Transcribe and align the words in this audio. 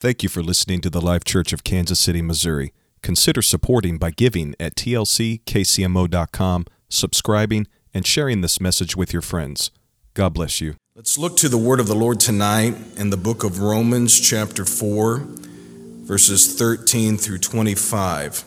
Thank 0.00 0.22
you 0.22 0.30
for 0.30 0.42
listening 0.42 0.80
to 0.80 0.88
the 0.88 1.02
Life 1.02 1.24
Church 1.24 1.52
of 1.52 1.62
Kansas 1.62 2.00
City, 2.00 2.22
Missouri. 2.22 2.72
Consider 3.02 3.42
supporting 3.42 3.98
by 3.98 4.10
giving 4.10 4.54
at 4.58 4.74
tlckcmo.com, 4.74 6.66
subscribing, 6.88 7.66
and 7.92 8.06
sharing 8.06 8.40
this 8.40 8.62
message 8.62 8.96
with 8.96 9.12
your 9.12 9.20
friends. 9.20 9.70
God 10.14 10.32
bless 10.32 10.58
you. 10.58 10.76
Let's 10.94 11.18
look 11.18 11.36
to 11.36 11.50
the 11.50 11.58
word 11.58 11.80
of 11.80 11.86
the 11.86 11.94
Lord 11.94 12.18
tonight 12.18 12.76
in 12.96 13.10
the 13.10 13.18
book 13.18 13.44
of 13.44 13.60
Romans, 13.60 14.18
chapter 14.18 14.64
4, 14.64 15.18
verses 15.18 16.58
13 16.58 17.18
through 17.18 17.36
25. 17.36 18.44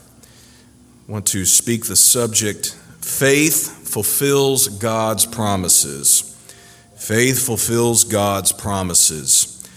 I 1.07 1.11
want 1.11 1.27
to 1.27 1.45
speak 1.45 1.85
the 1.85 1.95
subject 1.95 2.73
faith 2.99 3.88
fulfills 3.88 4.70
God's 4.70 5.27
promises. 5.27 6.35
Faith 6.97 7.45
fulfills 7.45 8.05
God's 8.05 8.51
promises. 8.51 9.70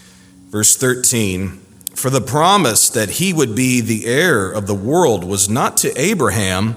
Verse 0.48 0.74
13 0.74 1.64
For 1.96 2.10
the 2.10 2.20
promise 2.20 2.90
that 2.90 3.08
he 3.08 3.32
would 3.32 3.54
be 3.54 3.80
the 3.80 4.04
heir 4.04 4.52
of 4.52 4.66
the 4.66 4.75
world 4.75 5.25
was 5.25 5.48
not 5.48 5.79
to 5.79 5.98
Abraham 5.98 6.76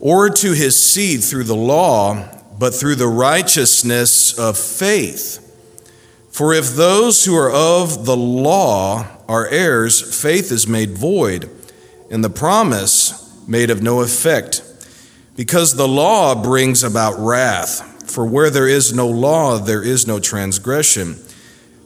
or 0.00 0.30
to 0.30 0.52
his 0.52 0.82
seed 0.82 1.22
through 1.22 1.44
the 1.44 1.54
law, 1.54 2.26
but 2.58 2.74
through 2.74 2.94
the 2.94 3.06
righteousness 3.06 4.36
of 4.38 4.56
faith. 4.56 5.46
For 6.30 6.54
if 6.54 6.74
those 6.74 7.26
who 7.26 7.36
are 7.36 7.50
of 7.50 8.06
the 8.06 8.16
law 8.16 9.06
are 9.28 9.46
heirs, 9.46 10.00
faith 10.18 10.50
is 10.50 10.66
made 10.66 10.96
void, 10.96 11.50
and 12.10 12.24
the 12.24 12.30
promise 12.30 13.38
made 13.46 13.68
of 13.68 13.82
no 13.82 14.00
effect. 14.00 14.62
Because 15.36 15.74
the 15.74 15.86
law 15.86 16.34
brings 16.34 16.82
about 16.82 17.18
wrath. 17.18 18.10
For 18.10 18.24
where 18.24 18.48
there 18.48 18.66
is 18.66 18.90
no 18.94 19.06
law, 19.06 19.58
there 19.58 19.82
is 19.82 20.06
no 20.06 20.18
transgression. 20.18 21.16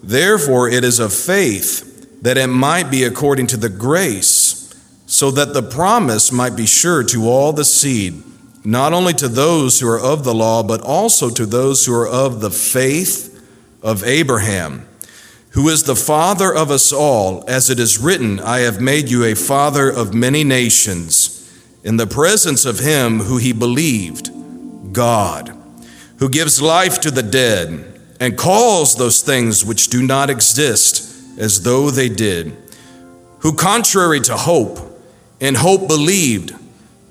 Therefore, 0.05 0.68
it 0.68 0.84
is 0.84 1.01
of 1.01 1.12
faith 1.12 1.91
that 2.24 2.38
it 2.38 2.46
might 2.46 2.91
be 2.91 3.05
according 3.05 3.46
to 3.46 3.56
the 3.59 3.69
grace, 3.69 4.74
so 5.06 5.30
that 5.30 5.52
the 5.52 5.62
promise 5.62 6.32
might 6.32 6.57
be 6.57 6.65
sure 6.65 7.04
to 7.04 7.29
all 7.29 7.52
the 7.52 7.65
seed, 7.65 8.23
not 8.65 8.95
only 8.95 9.12
to 9.12 9.29
those 9.29 9.79
who 9.79 9.87
are 9.88 10.01
of 10.01 10.24
the 10.24 10.34
law, 10.34 10.62
but 10.62 10.80
also 10.80 11.29
to 11.29 11.45
those 11.45 11.84
who 11.84 11.93
are 11.95 12.09
of 12.09 12.40
the 12.40 12.51
faith 12.51 13.30
of 13.82 14.02
Abraham, 14.04 14.88
who 15.51 15.68
is 15.68 15.82
the 15.82 15.95
father 15.95 16.52
of 16.52 16.71
us 16.71 16.95
all, 16.95 17.45
as 17.46 17.68
it 17.68 17.79
is 17.79 17.99
written, 17.99 18.40
I 18.40 18.60
have 18.60 18.80
made 18.80 19.10
you 19.10 19.24
a 19.24 19.34
father 19.34 19.90
of 19.90 20.15
many 20.15 20.45
nations, 20.45 21.30
in 21.84 21.99
the 21.99 22.06
presence 22.06 22.65
of 22.65 22.79
him 22.79 23.21
who 23.21 23.37
he 23.37 23.52
believed, 23.52 24.30
God 24.95 25.54
who 26.18 26.29
gives 26.30 26.62
life 26.62 27.01
to 27.02 27.10
the 27.10 27.23
dead 27.23 28.01
and 28.21 28.38
calls 28.38 28.96
those 28.96 29.21
things 29.21 29.65
which 29.65 29.88
do 29.88 30.02
not 30.06 30.30
exist 30.30 31.13
as 31.38 31.63
though 31.63 31.90
they 31.90 32.09
did, 32.09 32.57
who, 33.40 33.54
contrary 33.54 34.21
to 34.21 34.37
hope, 34.37 34.79
in 35.40 35.54
hope 35.54 35.88
believed, 35.88 36.54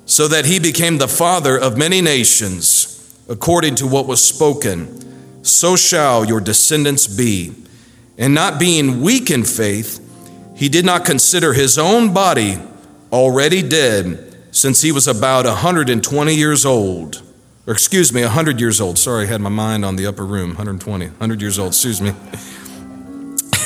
so 0.05 0.27
that 0.27 0.45
he 0.45 0.59
became 0.59 0.97
the 0.97 1.07
father 1.07 1.57
of 1.57 1.77
many 1.77 2.01
nations, 2.01 3.15
according 3.29 3.75
to 3.75 3.87
what 3.87 4.07
was 4.07 4.23
spoken, 4.23 5.43
so 5.43 5.75
shall 5.75 6.25
your 6.25 6.41
descendants 6.41 7.07
be. 7.07 7.53
And 8.17 8.33
not 8.33 8.59
being 8.59 9.01
weak 9.01 9.31
in 9.31 9.43
faith, 9.43 9.99
he 10.55 10.69
did 10.69 10.85
not 10.85 11.05
consider 11.05 11.53
his 11.53 11.77
own 11.77 12.13
body 12.13 12.57
already 13.11 13.61
dead, 13.61 14.35
since 14.51 14.81
he 14.81 14.91
was 14.91 15.07
about 15.07 15.45
a 15.45 15.49
120 15.49 16.35
years 16.35 16.65
old 16.65 17.23
or 17.65 17.73
excuse 17.73 18.11
me, 18.11 18.21
100 18.21 18.59
years 18.59 18.81
old. 18.81 18.97
Sorry, 18.97 19.23
I 19.23 19.27
had 19.27 19.41
my 19.41 19.49
mind 19.49 19.85
on 19.85 19.95
the 19.95 20.05
upper 20.05 20.25
room, 20.25 20.49
120, 20.49 21.07
100 21.07 21.41
years 21.41 21.57
old, 21.57 21.69
excuse 21.69 22.01
me. 22.01 22.13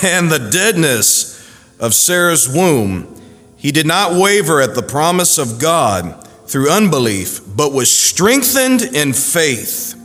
And 0.04 0.32
the 0.32 0.50
deadness 0.52 1.36
of 1.80 1.94
Sarah's 1.94 2.48
womb, 2.48 3.14
he 3.58 3.72
did 3.72 3.86
not 3.86 4.14
waver 4.14 4.62
at 4.62 4.76
the 4.76 4.84
promise 4.84 5.38
of 5.38 5.60
God 5.60 6.28
through 6.46 6.70
unbelief, 6.70 7.42
but 7.56 7.74
was 7.74 7.92
strengthened 7.92 8.82
in 8.82 9.14
faith, 9.14 9.96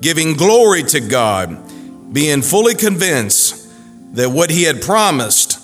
giving 0.00 0.34
glory 0.34 0.82
to 0.82 1.00
God, 1.00 2.12
being 2.12 2.42
fully 2.42 2.74
convinced 2.74 3.68
that 4.14 4.30
what 4.30 4.50
he 4.50 4.64
had 4.64 4.82
promised, 4.82 5.60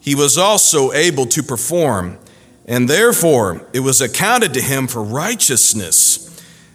he 0.00 0.14
was 0.14 0.38
also 0.38 0.92
able 0.92 1.26
to 1.26 1.42
perform. 1.42 2.18
And 2.66 2.88
therefore, 2.88 3.66
it 3.72 3.80
was 3.80 4.00
accounted 4.00 4.54
to 4.54 4.60
him 4.60 4.86
for 4.86 5.02
righteousness. 5.02 6.22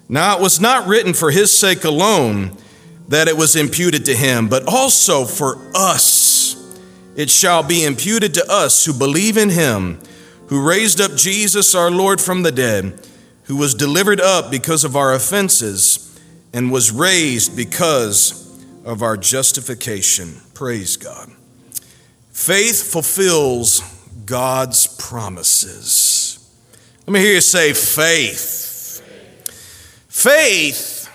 Now, 0.07 0.37
it 0.37 0.41
was 0.41 0.59
not 0.59 0.87
written 0.87 1.13
for 1.13 1.31
his 1.31 1.57
sake 1.57 1.83
alone 1.83 2.57
that 3.07 3.27
it 3.27 3.35
was 3.35 3.55
imputed 3.55 4.05
to 4.05 4.15
him, 4.15 4.47
but 4.47 4.67
also 4.67 5.25
for 5.25 5.57
us. 5.75 6.20
It 7.15 7.29
shall 7.29 7.63
be 7.63 7.83
imputed 7.83 8.33
to 8.35 8.51
us 8.51 8.85
who 8.85 8.93
believe 8.93 9.37
in 9.37 9.49
him, 9.49 9.99
who 10.47 10.67
raised 10.67 11.01
up 11.01 11.15
Jesus 11.15 11.75
our 11.75 11.91
Lord 11.91 12.21
from 12.21 12.43
the 12.43 12.51
dead, 12.51 12.99
who 13.43 13.57
was 13.57 13.73
delivered 13.73 14.21
up 14.21 14.49
because 14.49 14.83
of 14.83 14.95
our 14.95 15.13
offenses 15.13 16.19
and 16.53 16.71
was 16.71 16.91
raised 16.91 17.55
because 17.55 18.41
of 18.85 19.01
our 19.01 19.17
justification. 19.17 20.35
Praise 20.53 20.97
God. 20.97 21.31
Faith 22.31 22.91
fulfills 22.91 23.81
God's 24.25 24.87
promises. 24.87 26.49
Let 27.05 27.13
me 27.13 27.19
hear 27.19 27.33
you 27.33 27.41
say 27.41 27.73
faith. 27.73 29.01
Faith 30.07 31.09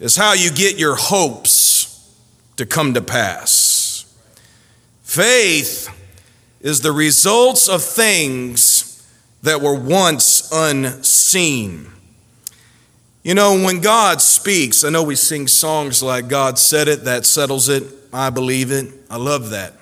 is 0.00 0.16
how 0.16 0.32
you 0.32 0.50
get 0.50 0.78
your 0.78 0.94
hopes 0.96 2.14
to 2.56 2.66
come 2.66 2.94
to 2.94 3.02
pass. 3.02 3.67
Faith 5.08 5.88
is 6.60 6.82
the 6.82 6.92
results 6.92 7.66
of 7.66 7.82
things 7.82 9.08
that 9.42 9.62
were 9.62 9.74
once 9.74 10.50
unseen. 10.52 11.86
You 13.22 13.34
know, 13.34 13.54
when 13.64 13.80
God 13.80 14.20
speaks, 14.20 14.84
I 14.84 14.90
know 14.90 15.02
we 15.02 15.14
sing 15.14 15.48
songs 15.48 16.02
like 16.02 16.28
God 16.28 16.58
said 16.58 16.88
it, 16.88 17.04
that 17.04 17.24
settles 17.24 17.70
it, 17.70 17.84
I 18.12 18.28
believe 18.28 18.70
it. 18.70 18.92
I 19.08 19.16
love 19.16 19.48
that. 19.48 19.72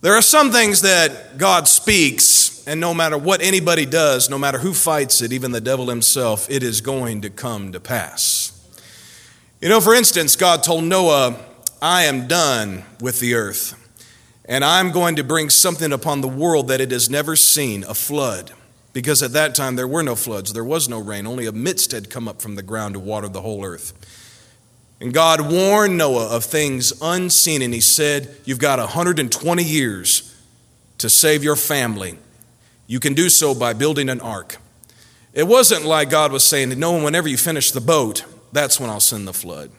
There 0.00 0.14
are 0.14 0.22
some 0.22 0.50
things 0.50 0.80
that 0.80 1.38
God 1.38 1.68
speaks, 1.68 2.66
and 2.66 2.80
no 2.80 2.92
matter 2.92 3.16
what 3.16 3.40
anybody 3.40 3.86
does, 3.86 4.28
no 4.28 4.38
matter 4.38 4.58
who 4.58 4.74
fights 4.74 5.22
it, 5.22 5.32
even 5.32 5.52
the 5.52 5.60
devil 5.60 5.88
himself, 5.88 6.50
it 6.50 6.64
is 6.64 6.80
going 6.80 7.20
to 7.20 7.30
come 7.30 7.70
to 7.70 7.78
pass. 7.78 8.52
You 9.60 9.68
know, 9.68 9.80
for 9.80 9.94
instance, 9.94 10.34
God 10.34 10.64
told 10.64 10.82
Noah, 10.82 11.36
I 11.80 12.06
am 12.06 12.26
done 12.26 12.82
with 13.00 13.20
the 13.20 13.34
earth, 13.34 13.84
and 14.48 14.64
I'm 14.64 14.92
going 14.92 15.16
to 15.16 15.24
bring 15.24 15.50
something 15.50 15.92
upon 15.92 16.20
the 16.20 16.28
world 16.28 16.68
that 16.68 16.80
it 16.80 16.90
has 16.90 17.10
never 17.10 17.36
seen 17.36 17.84
a 17.84 17.94
flood. 17.94 18.52
Because 18.92 19.22
at 19.22 19.32
that 19.32 19.54
time 19.54 19.76
there 19.76 19.88
were 19.88 20.02
no 20.02 20.16
floods, 20.16 20.54
there 20.54 20.64
was 20.64 20.88
no 20.88 20.98
rain, 20.98 21.26
only 21.26 21.46
a 21.46 21.52
mist 21.52 21.92
had 21.92 22.08
come 22.08 22.26
up 22.26 22.40
from 22.40 22.54
the 22.54 22.62
ground 22.62 22.94
to 22.94 23.00
water 23.00 23.28
the 23.28 23.42
whole 23.42 23.62
earth. 23.64 23.92
And 25.00 25.12
God 25.12 25.52
warned 25.52 25.98
Noah 25.98 26.34
of 26.34 26.44
things 26.44 26.94
unseen, 27.02 27.60
and 27.60 27.74
he 27.74 27.80
said, 27.80 28.34
You've 28.46 28.58
got 28.58 28.78
120 28.78 29.62
years 29.62 30.34
to 30.96 31.10
save 31.10 31.44
your 31.44 31.56
family. 31.56 32.16
You 32.86 33.00
can 33.00 33.12
do 33.12 33.28
so 33.28 33.54
by 33.54 33.74
building 33.74 34.08
an 34.08 34.20
ark. 34.22 34.56
It 35.34 35.46
wasn't 35.46 35.84
like 35.84 36.08
God 36.08 36.32
was 36.32 36.44
saying, 36.44 36.70
Noah, 36.78 37.04
whenever 37.04 37.28
you 37.28 37.36
finish 37.36 37.72
the 37.72 37.80
boat, 37.82 38.24
that's 38.52 38.80
when 38.80 38.88
I'll 38.88 39.00
send 39.00 39.28
the 39.28 39.34
flood. 39.34 39.70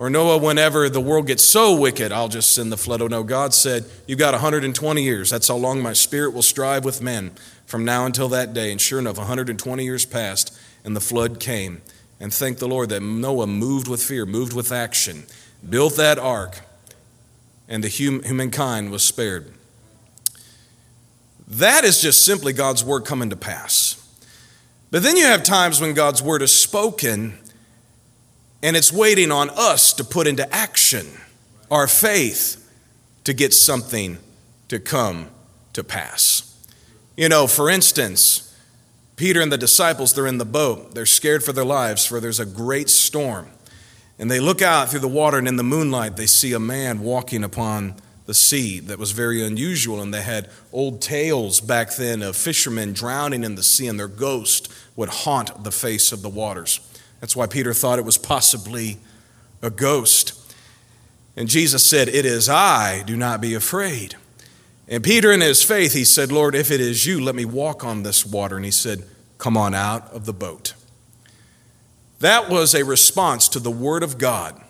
Or 0.00 0.08
Noah, 0.08 0.38
whenever 0.38 0.88
the 0.88 0.98
world 0.98 1.26
gets 1.26 1.44
so 1.44 1.78
wicked, 1.78 2.10
I'll 2.10 2.30
just 2.30 2.54
send 2.54 2.72
the 2.72 2.78
flood. 2.78 3.02
Oh 3.02 3.06
no, 3.06 3.22
God 3.22 3.52
said, 3.52 3.84
You've 4.06 4.18
got 4.18 4.32
120 4.32 5.02
years. 5.02 5.28
That's 5.28 5.46
how 5.46 5.56
long 5.56 5.82
my 5.82 5.92
spirit 5.92 6.32
will 6.32 6.40
strive 6.40 6.86
with 6.86 7.02
men 7.02 7.32
from 7.66 7.84
now 7.84 8.06
until 8.06 8.30
that 8.30 8.54
day. 8.54 8.72
And 8.72 8.80
sure 8.80 8.98
enough, 8.98 9.18
120 9.18 9.84
years 9.84 10.06
passed, 10.06 10.58
and 10.86 10.96
the 10.96 11.02
flood 11.02 11.38
came. 11.38 11.82
And 12.18 12.32
thank 12.32 12.56
the 12.56 12.66
Lord 12.66 12.88
that 12.88 13.02
Noah 13.02 13.46
moved 13.46 13.88
with 13.88 14.02
fear, 14.02 14.24
moved 14.24 14.54
with 14.54 14.72
action, 14.72 15.24
built 15.68 15.96
that 15.96 16.18
ark, 16.18 16.60
and 17.68 17.84
the 17.84 17.90
hum- 17.90 18.22
humankind 18.22 18.90
was 18.90 19.02
spared. 19.02 19.52
That 21.46 21.84
is 21.84 22.00
just 22.00 22.24
simply 22.24 22.54
God's 22.54 22.82
word 22.82 23.04
coming 23.04 23.28
to 23.28 23.36
pass. 23.36 24.02
But 24.90 25.02
then 25.02 25.18
you 25.18 25.26
have 25.26 25.42
times 25.42 25.78
when 25.78 25.92
God's 25.92 26.22
word 26.22 26.40
is 26.40 26.56
spoken 26.56 27.38
and 28.62 28.76
it's 28.76 28.92
waiting 28.92 29.32
on 29.32 29.50
us 29.50 29.92
to 29.94 30.04
put 30.04 30.26
into 30.26 30.52
action 30.54 31.06
our 31.70 31.86
faith 31.86 32.56
to 33.24 33.32
get 33.32 33.54
something 33.54 34.18
to 34.68 34.78
come 34.78 35.28
to 35.72 35.84
pass. 35.84 36.46
You 37.16 37.28
know, 37.28 37.46
for 37.46 37.68
instance, 37.70 38.46
Peter 39.16 39.40
and 39.40 39.52
the 39.52 39.58
disciples, 39.58 40.14
they're 40.14 40.26
in 40.26 40.38
the 40.38 40.44
boat. 40.44 40.94
They're 40.94 41.06
scared 41.06 41.44
for 41.44 41.52
their 41.52 41.64
lives, 41.64 42.06
for 42.06 42.20
there's 42.20 42.40
a 42.40 42.46
great 42.46 42.88
storm. 42.88 43.50
And 44.18 44.30
they 44.30 44.40
look 44.40 44.62
out 44.62 44.88
through 44.88 45.00
the 45.00 45.08
water, 45.08 45.38
and 45.38 45.46
in 45.46 45.56
the 45.56 45.62
moonlight, 45.62 46.16
they 46.16 46.26
see 46.26 46.52
a 46.52 46.58
man 46.58 47.00
walking 47.00 47.44
upon 47.44 47.96
the 48.26 48.34
sea 48.34 48.80
that 48.80 48.98
was 48.98 49.12
very 49.12 49.44
unusual. 49.44 50.00
And 50.00 50.14
they 50.14 50.22
had 50.22 50.50
old 50.72 51.02
tales 51.02 51.60
back 51.60 51.96
then 51.96 52.22
of 52.22 52.36
fishermen 52.36 52.92
drowning 52.92 53.44
in 53.44 53.54
the 53.54 53.62
sea, 53.62 53.86
and 53.86 53.98
their 53.98 54.08
ghost 54.08 54.72
would 54.96 55.08
haunt 55.10 55.64
the 55.64 55.72
face 55.72 56.12
of 56.12 56.22
the 56.22 56.28
waters. 56.28 56.80
That's 57.20 57.36
why 57.36 57.46
Peter 57.46 57.72
thought 57.74 57.98
it 57.98 58.04
was 58.04 58.18
possibly 58.18 58.98
a 59.62 59.70
ghost. 59.70 60.34
And 61.36 61.48
Jesus 61.48 61.88
said, 61.88 62.08
It 62.08 62.26
is 62.26 62.48
I, 62.48 63.02
do 63.02 63.16
not 63.16 63.40
be 63.40 63.54
afraid. 63.54 64.16
And 64.88 65.04
Peter, 65.04 65.30
in 65.30 65.40
his 65.40 65.62
faith, 65.62 65.92
he 65.92 66.04
said, 66.04 66.32
Lord, 66.32 66.54
if 66.54 66.70
it 66.70 66.80
is 66.80 67.06
you, 67.06 67.20
let 67.20 67.34
me 67.34 67.44
walk 67.44 67.84
on 67.84 68.02
this 68.02 68.26
water. 68.26 68.56
And 68.56 68.64
he 68.64 68.70
said, 68.70 69.04
Come 69.38 69.56
on 69.56 69.74
out 69.74 70.10
of 70.12 70.26
the 70.26 70.32
boat. 70.32 70.74
That 72.18 72.50
was 72.50 72.74
a 72.74 72.84
response 72.84 73.48
to 73.50 73.60
the 73.60 73.70
word 73.70 74.02
of 74.02 74.18
God. 74.18 74.60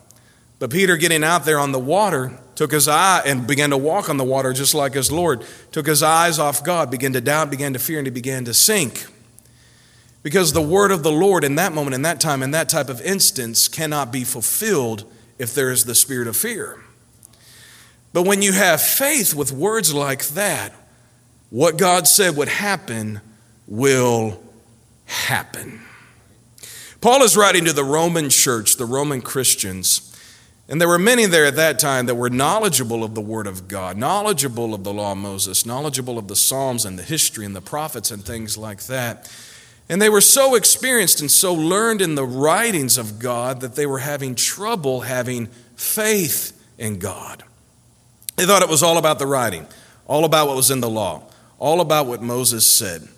But 0.59 0.71
Peter, 0.71 0.97
getting 0.97 1.25
out 1.25 1.45
there 1.45 1.59
on 1.59 1.73
the 1.73 1.79
water, 1.79 2.39
took 2.55 2.71
his 2.71 2.87
eye 2.87 3.23
and 3.25 3.47
began 3.47 3.71
to 3.71 3.79
walk 3.79 4.11
on 4.11 4.19
the 4.19 4.25
water 4.25 4.53
just 4.53 4.75
like 4.75 4.93
his 4.93 5.11
Lord, 5.11 5.45
took 5.73 5.87
his 5.87 6.03
eyes 6.03 6.39
off 6.39 6.63
God, 6.63 6.91
began 6.91 7.15
to 7.15 7.21
doubt, 7.21 7.51
began 7.51 7.73
to 7.73 7.79
fear, 7.79 7.99
and 7.99 8.07
he 8.07 8.11
began 8.11 8.45
to 8.45 8.53
sink. 8.53 9.07
Because 10.23 10.53
the 10.53 10.61
word 10.61 10.91
of 10.91 11.03
the 11.03 11.13
Lord 11.13 11.45
in 11.45 11.55
that 11.55 11.73
moment, 11.73 11.95
in 11.95 12.03
that 12.03 12.21
time, 12.21 12.43
in 12.43 12.51
that 12.51 12.69
type 12.69 12.89
of 12.89 13.01
instance 13.01 13.69
cannot 13.69 14.13
be 14.13 14.25
fulfilled 14.25 15.11
if 15.39 15.55
there 15.55 15.71
is 15.71 15.85
the 15.85 15.95
spirit 15.95 16.29
of 16.29 16.37
fear. 16.37 16.79
But 18.13 18.27
when 18.27 18.43
you 18.43 18.53
have 18.53 18.83
faith 18.83 19.35
with 19.35 19.53
words 19.53 19.95
like 19.95 20.27
that, 20.29 20.75
what 21.49 21.79
God 21.79 22.07
said 22.07 22.37
would 22.37 22.49
happen 22.49 23.21
will 23.67 24.43
happen. 25.07 25.81
Paul 27.01 27.23
is 27.23 27.37
writing 27.37 27.65
to 27.65 27.73
the 27.73 27.85
Roman 27.85 28.29
church, 28.29 28.77
the 28.77 28.85
Roman 28.85 29.23
Christians, 29.23 30.07
and 30.69 30.81
there 30.81 30.87
were 30.87 30.99
many 30.99 31.27
there 31.27 31.47
at 31.47 31.57
that 31.57 31.81
time 31.81 32.07
that 32.07 32.15
were 32.15 32.31
knowledgeable 32.31 33.03
of 33.03 33.17
the 33.17 33.21
Word 33.21 33.49
of 33.49 33.67
God, 33.67 33.97
knowledgeable 33.97 34.73
of 34.73 34.85
the 34.85 34.93
law 34.93 35.13
of 35.13 35.19
Moses, 35.19 35.67
knowledgeable 35.67 36.17
of 36.17 36.29
the 36.29 36.37
Psalms 36.37 36.85
and 36.85 36.97
the 36.97 37.03
history 37.03 37.45
and 37.45 37.57
the 37.57 37.61
prophets 37.61 38.13
and 38.13 38.25
things 38.25 38.57
like 38.57 38.85
that. 38.85 39.29
And 39.91 40.01
they 40.01 40.09
were 40.09 40.21
so 40.21 40.55
experienced 40.55 41.21
and 41.21 41.29
so 41.29 41.53
learned 41.53 42.01
in 42.01 42.15
the 42.15 42.25
writings 42.25 42.97
of 42.97 43.19
God 43.19 43.61
that 43.61 43.75
they 43.75 43.87
were 43.87 43.99
having 43.99 44.37
trouble 44.37 45.01
having 45.01 45.49
faith 45.75 46.57
in 46.79 47.01
God. 47.01 47.43
They 48.37 48.47
thought 48.47 48.63
it 48.63 48.69
was 48.69 48.85
all 48.85 48.99
about 48.99 49.19
the 49.19 49.27
writing, 49.27 49.67
all 50.07 50.25
about 50.25 50.47
what 50.47 50.55
was 50.55 50.71
in 50.71 50.81
the 50.81 50.89
law, 50.89 51.25
all 51.59 51.81
about 51.81 52.07
what 52.07 52.23
Moses 52.23 52.65
said. 52.65 53.09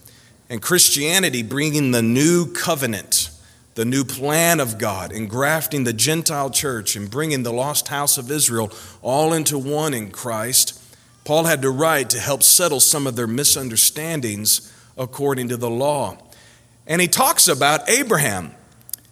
And 0.48 0.62
Christianity 0.62 1.42
bringing 1.42 1.90
the 1.90 2.00
new 2.00 2.50
covenant, 2.54 3.28
the 3.75 3.84
new 3.84 4.02
plan 4.02 4.58
of 4.58 4.78
God, 4.78 5.12
engrafting 5.12 5.84
the 5.84 5.92
Gentile 5.92 6.48
church 6.48 6.96
and 6.96 7.10
bringing 7.10 7.42
the 7.42 7.52
lost 7.52 7.88
house 7.88 8.16
of 8.16 8.30
Israel 8.30 8.72
all 9.02 9.34
into 9.34 9.58
one 9.58 9.92
in 9.92 10.10
Christ. 10.10 10.82
Paul 11.25 11.44
had 11.44 11.60
to 11.62 11.70
write 11.70 12.08
to 12.10 12.18
help 12.18 12.42
settle 12.42 12.80
some 12.80 13.06
of 13.06 13.14
their 13.14 13.26
misunderstandings 13.26 14.72
according 14.96 15.50
to 15.50 15.58
the 15.58 15.70
law. 15.70 16.16
And 16.87 17.00
he 17.00 17.08
talks 17.08 17.49
about 17.49 17.88
Abraham. 17.88 18.55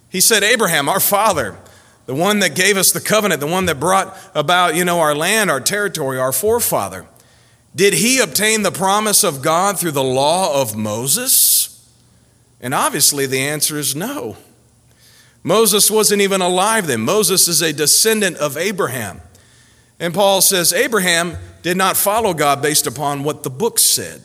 He 0.09 0.21
said, 0.21 0.43
Abraham, 0.43 0.89
our 0.89 0.99
father, 0.99 1.57
the 2.05 2.15
one 2.15 2.39
that 2.39 2.55
gave 2.55 2.77
us 2.77 2.91
the 2.91 2.99
covenant, 2.99 3.39
the 3.39 3.47
one 3.47 3.65
that 3.67 3.79
brought 3.79 4.17
about, 4.35 4.75
you 4.75 4.83
know, 4.83 4.99
our 4.99 5.15
land, 5.15 5.49
our 5.49 5.61
territory, 5.61 6.19
our 6.19 6.33
forefather. 6.33 7.05
Did 7.75 7.93
he 7.93 8.19
obtain 8.19 8.63
the 8.63 8.71
promise 8.71 9.23
of 9.23 9.41
God 9.41 9.79
through 9.79 9.91
the 9.91 10.03
law 10.03 10.61
of 10.61 10.75
Moses? 10.75 11.89
And 12.59 12.73
obviously 12.73 13.25
the 13.25 13.39
answer 13.39 13.77
is 13.77 13.95
no. 13.95 14.35
Moses 15.43 15.89
wasn't 15.89 16.21
even 16.21 16.41
alive 16.41 16.87
then. 16.87 17.01
Moses 17.01 17.47
is 17.47 17.61
a 17.61 17.73
descendant 17.73 18.37
of 18.37 18.57
Abraham. 18.57 19.21
And 19.99 20.13
Paul 20.13 20.41
says 20.41 20.73
Abraham 20.73 21.37
did 21.61 21.77
not 21.77 21.95
follow 21.95 22.33
God 22.33 22.61
based 22.61 22.87
upon 22.87 23.23
what 23.23 23.43
the 23.43 23.49
book 23.49 23.79
said. 23.79 24.21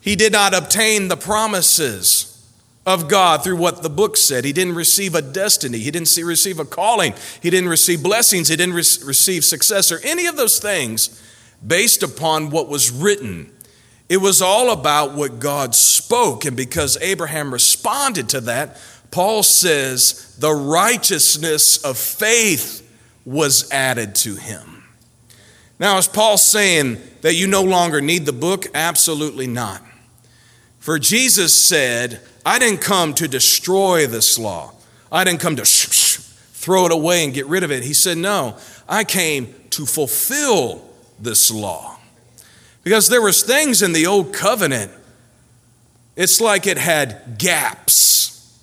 He 0.00 0.14
did 0.14 0.32
not 0.32 0.54
obtain 0.54 1.08
the 1.08 1.16
promises 1.16 2.27
of 2.88 3.06
God 3.06 3.44
through 3.44 3.58
what 3.58 3.82
the 3.82 3.90
book 3.90 4.16
said. 4.16 4.46
He 4.46 4.52
didn't 4.54 4.74
receive 4.74 5.14
a 5.14 5.20
destiny. 5.20 5.78
He 5.78 5.90
didn't 5.90 6.08
receive 6.24 6.58
a 6.58 6.64
calling. 6.64 7.12
He 7.42 7.50
didn't 7.50 7.68
receive 7.68 8.02
blessings. 8.02 8.48
He 8.48 8.56
didn't 8.56 8.74
re- 8.74 9.04
receive 9.04 9.44
success 9.44 9.92
or 9.92 10.00
any 10.02 10.24
of 10.24 10.36
those 10.36 10.58
things 10.58 11.22
based 11.64 12.02
upon 12.02 12.48
what 12.48 12.68
was 12.68 12.90
written. 12.90 13.52
It 14.08 14.16
was 14.16 14.40
all 14.40 14.70
about 14.70 15.12
what 15.12 15.38
God 15.38 15.74
spoke. 15.74 16.46
And 16.46 16.56
because 16.56 16.96
Abraham 17.02 17.52
responded 17.52 18.30
to 18.30 18.40
that, 18.42 18.80
Paul 19.10 19.42
says 19.42 20.34
the 20.38 20.54
righteousness 20.54 21.76
of 21.84 21.98
faith 21.98 22.90
was 23.26 23.70
added 23.70 24.14
to 24.14 24.36
him. 24.36 24.82
Now, 25.78 25.98
is 25.98 26.08
Paul 26.08 26.38
saying 26.38 27.02
that 27.20 27.34
you 27.34 27.46
no 27.46 27.62
longer 27.62 28.00
need 28.00 28.24
the 28.24 28.32
book? 28.32 28.64
Absolutely 28.72 29.46
not. 29.46 29.82
For 30.78 30.98
Jesus 30.98 31.68
said, 31.68 32.22
I 32.48 32.58
didn't 32.58 32.80
come 32.80 33.12
to 33.12 33.28
destroy 33.28 34.06
this 34.06 34.38
law. 34.38 34.72
I 35.12 35.22
didn't 35.22 35.40
come 35.40 35.56
to 35.56 35.66
sh- 35.66 35.90
sh- 35.90 36.16
throw 36.54 36.86
it 36.86 36.92
away 36.92 37.22
and 37.22 37.34
get 37.34 37.44
rid 37.44 37.62
of 37.62 37.70
it. 37.70 37.84
He 37.84 37.92
said, 37.92 38.16
No, 38.16 38.56
I 38.88 39.04
came 39.04 39.54
to 39.68 39.84
fulfill 39.84 40.82
this 41.20 41.50
law. 41.50 41.98
Because 42.84 43.10
there 43.10 43.20
was 43.20 43.42
things 43.42 43.82
in 43.82 43.92
the 43.92 44.06
old 44.06 44.32
covenant, 44.32 44.90
it's 46.16 46.40
like 46.40 46.66
it 46.66 46.78
had 46.78 47.36
gaps. 47.36 48.58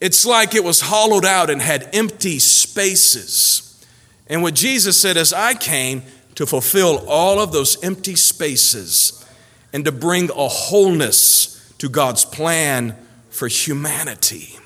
It's 0.00 0.26
like 0.26 0.56
it 0.56 0.64
was 0.64 0.80
hollowed 0.80 1.24
out 1.24 1.48
and 1.48 1.62
had 1.62 1.90
empty 1.92 2.40
spaces. 2.40 3.86
And 4.26 4.42
what 4.42 4.54
Jesus 4.54 5.00
said 5.00 5.16
is, 5.16 5.32
I 5.32 5.54
came 5.54 6.02
to 6.34 6.44
fulfill 6.44 7.08
all 7.08 7.38
of 7.38 7.52
those 7.52 7.80
empty 7.84 8.16
spaces 8.16 9.24
and 9.72 9.84
to 9.84 9.92
bring 9.92 10.28
a 10.30 10.48
wholeness 10.48 11.59
to 11.80 11.88
God's 11.88 12.24
plan 12.24 12.94
for 13.30 13.48
humanity. 13.48 14.56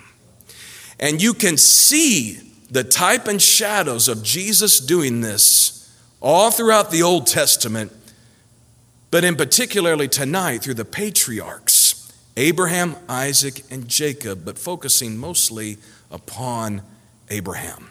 And 0.99 1.23
you 1.23 1.33
can 1.33 1.57
see 1.57 2.41
the 2.71 2.85
type 2.85 3.29
and 3.29 3.41
shadows 3.41 4.09
of 4.09 4.23
Jesus 4.23 4.81
doing 4.81 5.21
this 5.21 5.93
all 6.21 6.51
throughout 6.51 6.91
the 6.91 7.03
Old 7.03 7.27
Testament, 7.27 7.93
but 9.11 9.23
in 9.23 9.37
particularly 9.37 10.09
tonight 10.09 10.63
through 10.63 10.75
the 10.75 10.85
patriarchs 10.85 12.13
Abraham, 12.37 12.97
Isaac, 13.09 13.63
and 13.71 13.87
Jacob, 13.87 14.45
but 14.45 14.59
focusing 14.59 15.17
mostly 15.17 15.79
upon 16.11 16.83
Abraham. 17.31 17.91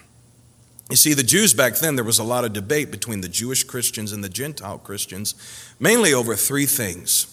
You 0.90 0.96
see, 0.96 1.14
the 1.14 1.22
Jews 1.22 1.54
back 1.54 1.76
then, 1.76 1.96
there 1.96 2.04
was 2.04 2.18
a 2.18 2.24
lot 2.24 2.44
of 2.44 2.52
debate 2.52 2.90
between 2.90 3.22
the 3.22 3.28
Jewish 3.28 3.64
Christians 3.64 4.12
and 4.12 4.22
the 4.22 4.28
Gentile 4.28 4.76
Christians, 4.76 5.34
mainly 5.80 6.12
over 6.12 6.36
three 6.36 6.66
things 6.66 7.26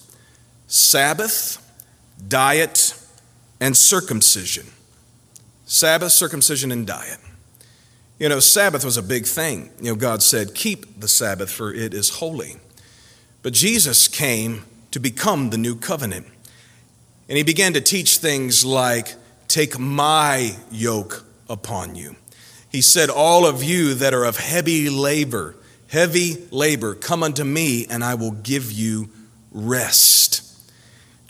Sabbath, 0.68 1.61
diet, 2.28 2.94
and 3.60 3.76
circumcision. 3.76 4.66
Sabbath, 5.66 6.12
circumcision, 6.12 6.72
and 6.72 6.86
diet. 6.86 7.18
You 8.18 8.28
know, 8.28 8.40
Sabbath 8.40 8.84
was 8.84 8.96
a 8.96 9.02
big 9.02 9.26
thing. 9.26 9.70
You 9.80 9.92
know, 9.92 9.96
God 9.96 10.22
said, 10.22 10.54
Keep 10.54 11.00
the 11.00 11.08
Sabbath, 11.08 11.50
for 11.50 11.72
it 11.72 11.94
is 11.94 12.10
holy. 12.10 12.56
But 13.42 13.52
Jesus 13.52 14.06
came 14.08 14.64
to 14.92 15.00
become 15.00 15.50
the 15.50 15.58
new 15.58 15.74
covenant. 15.74 16.26
And 17.28 17.36
he 17.36 17.44
began 17.44 17.72
to 17.72 17.80
teach 17.80 18.18
things 18.18 18.64
like, 18.64 19.14
Take 19.48 19.78
my 19.78 20.56
yoke 20.70 21.24
upon 21.48 21.94
you. 21.94 22.16
He 22.70 22.80
said, 22.80 23.10
All 23.10 23.46
of 23.46 23.62
you 23.62 23.94
that 23.94 24.14
are 24.14 24.24
of 24.24 24.38
heavy 24.38 24.88
labor, 24.88 25.56
heavy 25.88 26.36
labor, 26.50 26.94
come 26.94 27.22
unto 27.22 27.44
me, 27.44 27.86
and 27.86 28.02
I 28.02 28.14
will 28.14 28.30
give 28.30 28.70
you 28.70 29.10
rest. 29.50 30.41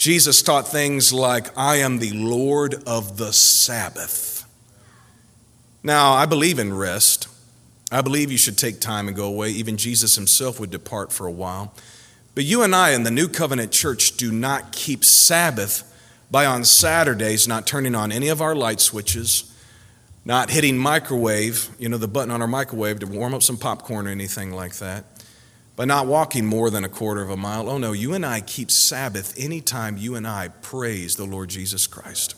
Jesus 0.03 0.43
taught 0.43 0.67
things 0.67 1.13
like, 1.13 1.57
I 1.57 1.77
am 1.77 2.01
the 2.01 2.11
Lord 2.11 2.75
of 2.89 3.19
the 3.19 3.33
Sabbath. 3.33 4.45
Now, 5.85 6.15
I 6.15 6.27
believe 6.27 6.59
in 6.59 6.75
rest. 6.75 7.29
I 7.93 8.01
believe 8.01 8.33
you 8.33 8.37
should 8.37 8.59
take 8.59 8.81
time 8.81 9.07
and 9.07 9.17
go 9.17 9.27
away. 9.27 9.51
Even 9.51 9.77
Jesus 9.77 10.17
himself 10.17 10.59
would 10.59 10.73
depart 10.73 11.13
for 11.13 11.29
a 11.29 11.31
while. 11.31 11.73
But 12.35 12.43
you 12.43 12.65
and 12.65 12.75
I 12.75 12.91
in 12.91 13.05
the 13.05 13.13
New 13.13 13.29
Covenant 13.29 13.71
Church 13.71 14.17
do 14.17 14.33
not 14.33 14.73
keep 14.73 15.05
Sabbath 15.05 15.85
by 16.33 16.47
on 16.47 16.65
Saturdays 16.65 17.47
not 17.47 17.65
turning 17.65 17.95
on 17.95 18.11
any 18.11 18.27
of 18.27 18.43
our 18.43 18.57
light 18.57 18.81
switches, 18.81 19.57
not 20.25 20.51
hitting 20.51 20.77
microwave, 20.77 21.69
you 21.79 21.89
know, 21.89 21.97
the 21.97 22.09
button 22.09 22.33
on 22.33 22.43
our 22.43 22.49
microwave 22.49 22.99
to 22.99 23.07
warm 23.07 23.35
up 23.35 23.45
some 23.45 23.57
popcorn 23.57 24.09
or 24.09 24.11
anything 24.11 24.51
like 24.51 24.75
that 24.79 25.05
by 25.77 25.85
not 25.85 26.07
walking 26.07 26.47
more 26.47 26.71
than 26.71 26.85
a 26.85 26.89
quarter 26.89 27.23
of 27.23 27.31
a 27.31 27.37
mile. 27.37 27.69
Oh 27.69 27.79
no, 27.79 27.93
you 27.93 28.15
and 28.15 28.27
I 28.27 28.41
keep 28.41 28.71
Sabbath 28.71 29.35
anytime 29.39 29.97
you 29.97 30.15
and 30.15 30.27
I 30.27 30.49
praise 30.49 31.17
the 31.17 31.25
Lord 31.25 31.49
Jesus 31.49 31.87
Christ. 31.87 32.35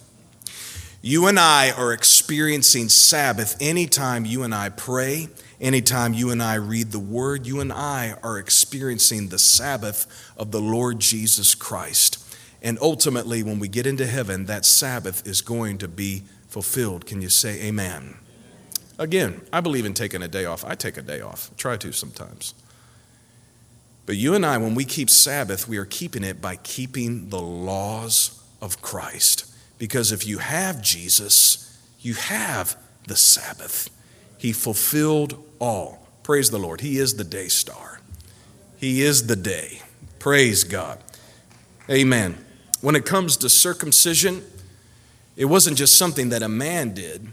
You 1.03 1.26
and 1.26 1.38
I 1.38 1.71
are 1.71 1.93
experiencing 1.93 2.88
Sabbath 2.88 3.57
anytime 3.61 4.25
you 4.25 4.43
and 4.43 4.55
I 4.55 4.71
pray, 4.71 5.29
anytime 5.61 6.14
you 6.14 6.31
and 6.31 6.43
I 6.43 6.55
read 6.55 6.93
the 6.93 6.99
Word. 6.99 7.47
You 7.47 7.61
and 7.61 7.71
I 7.71 8.17
are 8.23 8.38
experiencing 8.38 9.29
the 9.29 9.38
Sabbath 9.38 10.07
of 10.38 10.50
the 10.50 10.62
Lord 10.62 11.00
Jesus 11.00 11.55
Christ. 11.55 12.21
And 12.62 12.79
ultimately, 12.81 13.43
when 13.43 13.59
we 13.59 13.69
get 13.69 13.87
into 13.87 14.07
heaven, 14.07 14.47
that 14.47 14.64
Sabbath 14.64 15.26
is 15.26 15.43
going 15.43 15.76
to 15.79 15.88
be 15.88 16.23
fulfilled. 16.49 17.05
Can 17.05 17.21
you 17.21 17.29
say 17.29 17.62
amen? 17.64 18.17
Again, 18.99 19.43
I 19.53 19.61
believe 19.61 19.85
in 19.85 19.93
taking 19.93 20.23
a 20.23 20.29
day 20.29 20.47
off. 20.47 20.64
I 20.64 20.75
take 20.75 20.97
a 20.97 21.03
day 21.03 21.21
off, 21.21 21.50
I 21.53 21.57
try 21.57 21.76
to 21.76 21.93
sometimes. 21.93 22.55
But 24.06 24.16
you 24.16 24.34
and 24.34 24.44
I, 24.44 24.58
when 24.58 24.75
we 24.75 24.84
keep 24.84 25.08
Sabbath, 25.08 25.66
we 25.66 25.78
are 25.78 25.87
keeping 25.87 26.25
it 26.25 26.40
by 26.40 26.56
keeping 26.56 27.30
the 27.30 27.40
laws 27.40 28.42
of 28.61 28.82
Christ. 28.82 29.50
Because 29.78 30.12
if 30.12 30.26
you 30.26 30.38
have 30.38 30.82
Jesus, 30.82 31.80
you 32.00 32.14
have 32.14 32.76
the 33.06 33.16
Sabbath. 33.16 33.90
He 34.38 34.52
fulfilled 34.52 35.42
all. 35.58 36.06
Praise 36.23 36.50
the 36.50 36.58
Lord. 36.58 36.80
He 36.80 36.99
is 36.99 37.16
the 37.16 37.25
day 37.25 37.49
star. 37.49 38.00
He 38.78 39.02
is 39.02 39.26
the 39.26 39.37
day. 39.37 39.80
Praise 40.18 40.64
God. 40.64 40.99
Amen. 41.90 42.37
When 42.80 42.96
it 42.96 43.06
comes 43.06 43.37
to 43.38 43.49
circumcision, 43.49 44.42
it 45.37 45.46
wasn't 45.46 45.76
just 45.76 45.99
something 45.99 46.28
that 46.28 46.42
a 46.42 46.49
man 46.49 46.94
did, 46.94 47.28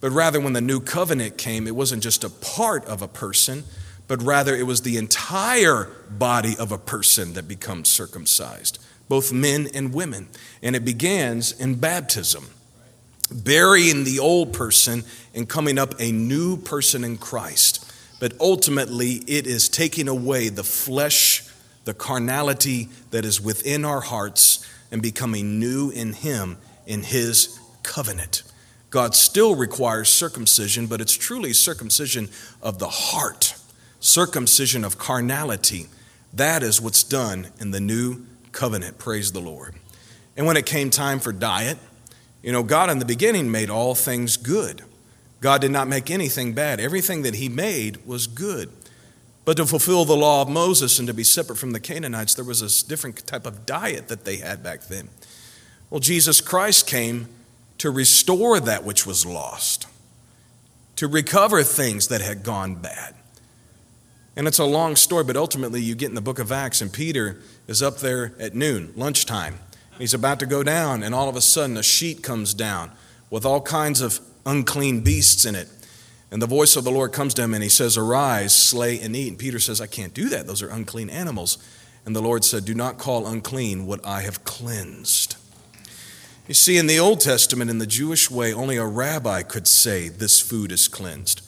but 0.00 0.10
rather 0.10 0.40
when 0.40 0.52
the 0.52 0.60
new 0.60 0.80
covenant 0.80 1.38
came, 1.38 1.66
it 1.66 1.74
wasn't 1.74 2.02
just 2.02 2.24
a 2.24 2.30
part 2.30 2.84
of 2.86 3.02
a 3.02 3.08
person, 3.08 3.64
but 4.08 4.22
rather 4.22 4.54
it 4.54 4.66
was 4.66 4.82
the 4.82 4.96
entire 4.96 5.90
body 6.10 6.56
of 6.58 6.72
a 6.72 6.78
person 6.78 7.34
that 7.34 7.48
becomes 7.48 7.88
circumcised, 7.88 8.78
both 9.08 9.32
men 9.32 9.68
and 9.74 9.92
women. 9.92 10.28
And 10.62 10.76
it 10.76 10.84
begins 10.84 11.52
in 11.52 11.76
baptism, 11.76 12.46
burying 13.30 14.04
the 14.04 14.18
old 14.18 14.52
person 14.52 15.04
and 15.34 15.48
coming 15.48 15.78
up 15.78 15.94
a 15.98 16.12
new 16.12 16.56
person 16.56 17.04
in 17.04 17.18
Christ. 17.18 17.82
But 18.20 18.34
ultimately, 18.40 19.14
it 19.26 19.46
is 19.46 19.68
taking 19.68 20.08
away 20.08 20.48
the 20.48 20.64
flesh, 20.64 21.44
the 21.84 21.94
carnality 21.94 22.88
that 23.10 23.24
is 23.24 23.40
within 23.40 23.84
our 23.84 24.00
hearts, 24.00 24.64
and 24.90 25.02
becoming 25.02 25.58
new 25.58 25.90
in 25.90 26.12
Him, 26.12 26.58
in 26.86 27.02
His 27.02 27.58
covenant. 27.82 28.44
God 28.90 29.14
still 29.14 29.56
requires 29.56 30.08
circumcision, 30.08 30.86
but 30.86 31.00
it's 31.00 31.12
truly 31.12 31.52
circumcision 31.52 32.30
of 32.62 32.78
the 32.78 32.88
heart 32.88 33.54
circumcision 34.00 34.84
of 34.84 34.98
carnality. 34.98 35.86
That 36.32 36.62
is 36.62 36.80
what's 36.80 37.02
done 37.02 37.48
in 37.60 37.70
the 37.70 37.80
new 37.80 38.26
covenant. 38.52 38.98
Praise 38.98 39.32
the 39.32 39.40
Lord. 39.40 39.74
And 40.36 40.46
when 40.46 40.56
it 40.56 40.66
came 40.66 40.90
time 40.90 41.18
for 41.18 41.32
diet, 41.32 41.78
you 42.42 42.52
know, 42.52 42.62
God 42.62 42.90
in 42.90 42.98
the 42.98 43.04
beginning 43.04 43.50
made 43.50 43.70
all 43.70 43.94
things 43.94 44.36
good. 44.36 44.82
God 45.40 45.60
did 45.60 45.70
not 45.70 45.88
make 45.88 46.10
anything 46.10 46.52
bad. 46.52 46.80
Everything 46.80 47.22
that 47.22 47.34
He 47.34 47.48
made 47.48 48.04
was 48.06 48.26
good. 48.26 48.70
But 49.44 49.56
to 49.58 49.66
fulfill 49.66 50.04
the 50.04 50.16
law 50.16 50.42
of 50.42 50.48
Moses 50.48 50.98
and 50.98 51.06
to 51.08 51.14
be 51.14 51.24
separate 51.24 51.56
from 51.56 51.70
the 51.72 51.80
Canaanites, 51.80 52.34
there 52.34 52.44
was 52.44 52.62
a 52.62 52.88
different 52.88 53.26
type 53.26 53.46
of 53.46 53.64
diet 53.64 54.08
that 54.08 54.24
they 54.24 54.36
had 54.36 54.62
back 54.62 54.82
then. 54.84 55.08
Well, 55.88 56.00
Jesus 56.00 56.40
Christ 56.40 56.86
came 56.86 57.28
to 57.78 57.90
restore 57.90 58.58
that 58.58 58.84
which 58.84 59.06
was 59.06 59.24
lost, 59.24 59.86
to 60.96 61.06
recover 61.06 61.62
things 61.62 62.08
that 62.08 62.20
had 62.20 62.42
gone 62.42 62.74
bad. 62.74 63.14
And 64.36 64.46
it's 64.46 64.58
a 64.58 64.66
long 64.66 64.96
story, 64.96 65.24
but 65.24 65.36
ultimately 65.36 65.80
you 65.80 65.94
get 65.94 66.10
in 66.10 66.14
the 66.14 66.20
book 66.20 66.38
of 66.38 66.52
Acts, 66.52 66.82
and 66.82 66.92
Peter 66.92 67.38
is 67.66 67.82
up 67.82 67.98
there 67.98 68.34
at 68.38 68.54
noon, 68.54 68.92
lunchtime. 68.94 69.58
He's 69.98 70.12
about 70.12 70.38
to 70.40 70.46
go 70.46 70.62
down, 70.62 71.02
and 71.02 71.14
all 71.14 71.30
of 71.30 71.36
a 71.36 71.40
sudden 71.40 71.78
a 71.78 71.82
sheet 71.82 72.22
comes 72.22 72.52
down 72.52 72.90
with 73.30 73.46
all 73.46 73.62
kinds 73.62 74.02
of 74.02 74.20
unclean 74.44 75.00
beasts 75.00 75.46
in 75.46 75.54
it. 75.54 75.68
And 76.30 76.42
the 76.42 76.46
voice 76.46 76.76
of 76.76 76.84
the 76.84 76.90
Lord 76.90 77.12
comes 77.12 77.32
to 77.34 77.42
him, 77.42 77.54
and 77.54 77.62
he 77.62 77.70
says, 77.70 77.96
Arise, 77.96 78.54
slay, 78.54 79.00
and 79.00 79.16
eat. 79.16 79.28
And 79.28 79.38
Peter 79.38 79.58
says, 79.58 79.80
I 79.80 79.86
can't 79.86 80.12
do 80.12 80.28
that. 80.28 80.46
Those 80.46 80.60
are 80.60 80.68
unclean 80.68 81.08
animals. 81.08 81.56
And 82.04 82.14
the 82.14 82.20
Lord 82.20 82.44
said, 82.44 82.66
Do 82.66 82.74
not 82.74 82.98
call 82.98 83.26
unclean 83.26 83.86
what 83.86 84.04
I 84.04 84.20
have 84.20 84.44
cleansed. 84.44 85.36
You 86.46 86.54
see, 86.54 86.76
in 86.76 86.88
the 86.88 86.98
Old 86.98 87.20
Testament, 87.20 87.70
in 87.70 87.78
the 87.78 87.86
Jewish 87.86 88.30
way, 88.30 88.52
only 88.52 88.76
a 88.76 88.84
rabbi 88.84 89.42
could 89.42 89.66
say, 89.66 90.08
This 90.08 90.40
food 90.40 90.72
is 90.72 90.88
cleansed 90.88 91.45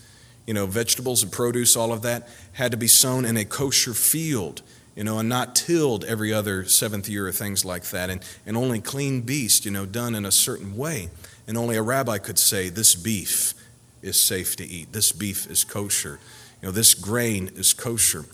you 0.48 0.54
know, 0.54 0.64
vegetables 0.64 1.22
and 1.22 1.30
produce, 1.30 1.76
all 1.76 1.92
of 1.92 2.00
that, 2.00 2.26
had 2.52 2.70
to 2.70 2.78
be 2.78 2.86
sown 2.88 3.26
in 3.26 3.36
a 3.36 3.44
kosher 3.44 3.92
field, 3.92 4.62
you 4.96 5.04
know, 5.04 5.18
and 5.18 5.28
not 5.28 5.54
tilled 5.54 6.06
every 6.06 6.32
other 6.32 6.64
seventh 6.64 7.06
year 7.06 7.28
or 7.28 7.32
things 7.32 7.66
like 7.66 7.84
that, 7.90 8.08
and, 8.08 8.22
and 8.46 8.56
only 8.56 8.80
clean 8.80 9.20
beast, 9.20 9.66
you 9.66 9.70
know, 9.70 9.84
done 9.84 10.14
in 10.14 10.24
a 10.24 10.32
certain 10.32 10.74
way. 10.74 11.10
And 11.46 11.58
only 11.58 11.76
a 11.76 11.82
rabbi 11.82 12.16
could 12.16 12.38
say, 12.38 12.70
this 12.70 12.94
beef 12.94 13.52
is 14.00 14.18
safe 14.18 14.56
to 14.56 14.64
eat, 14.64 14.94
this 14.94 15.12
beef 15.12 15.46
is 15.50 15.64
kosher, 15.64 16.18
you 16.62 16.68
know, 16.68 16.72
this 16.72 16.94
grain 16.94 17.50
is 17.54 17.74
kosher. 17.74 18.24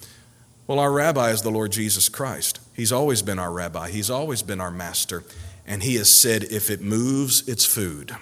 Well, 0.69 0.79
our 0.79 0.93
rabbi 0.93 1.31
is 1.31 1.43
the 1.43 1.51
Lord 1.51 1.73
Jesus 1.73 2.09
Christ. 2.09 2.61
He's 2.75 2.93
always 2.93 3.23
been 3.23 3.41
our 3.41 3.51
rabbi, 3.51 3.91
he's 3.91 4.09
always 4.09 4.41
been 4.41 4.61
our 4.61 4.71
master, 4.71 5.25
and 5.67 5.83
he 5.83 5.97
has 5.97 6.15
said, 6.15 6.45
if 6.45 6.71
it 6.71 6.81
moves, 6.81 7.49
it's 7.49 7.65
food 7.65 8.15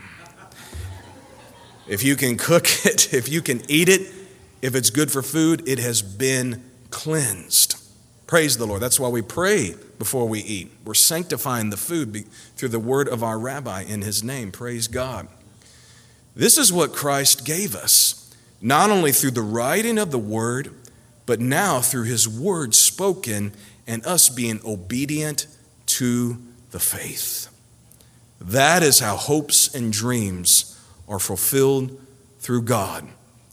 if 1.86 2.02
you 2.02 2.16
can 2.16 2.36
cook 2.36 2.66
it, 2.84 3.12
if 3.12 3.28
you 3.28 3.42
can 3.42 3.62
eat 3.70 3.88
it, 3.88 4.02
if 4.60 4.74
it's 4.74 4.90
good 4.90 5.10
for 5.10 5.22
food, 5.22 5.62
it 5.66 5.78
has 5.78 6.02
been 6.02 6.62
cleansed. 6.90 7.76
Praise 8.26 8.56
the 8.56 8.66
Lord. 8.66 8.80
That's 8.80 9.00
why 9.00 9.08
we 9.08 9.20
pray 9.20 9.74
before 9.98 10.26
we 10.26 10.40
eat. 10.40 10.70
We're 10.84 10.94
sanctifying 10.94 11.70
the 11.70 11.76
food 11.76 12.24
through 12.56 12.70
the 12.70 12.78
word 12.78 13.08
of 13.08 13.22
our 13.22 13.38
rabbi 13.38 13.82
in 13.82 14.02
his 14.02 14.22
name. 14.24 14.52
Praise 14.52 14.88
God. 14.88 15.28
This 16.34 16.56
is 16.56 16.72
what 16.72 16.94
Christ 16.94 17.44
gave 17.44 17.74
us, 17.74 18.34
not 18.60 18.90
only 18.90 19.12
through 19.12 19.32
the 19.32 19.42
writing 19.42 19.98
of 19.98 20.10
the 20.10 20.18
word, 20.18 20.74
but 21.26 21.40
now 21.40 21.80
through 21.80 22.04
his 22.04 22.26
word 22.26 22.74
spoken 22.74 23.52
and 23.86 24.04
us 24.06 24.28
being 24.28 24.60
obedient 24.64 25.46
to 25.86 26.38
the 26.70 26.80
faith. 26.80 27.48
That 28.40 28.82
is 28.82 29.00
how 29.00 29.16
hopes 29.16 29.74
and 29.74 29.92
dreams 29.92 30.71
are 31.08 31.18
fulfilled 31.18 32.00
through 32.38 32.62
God. 32.62 33.08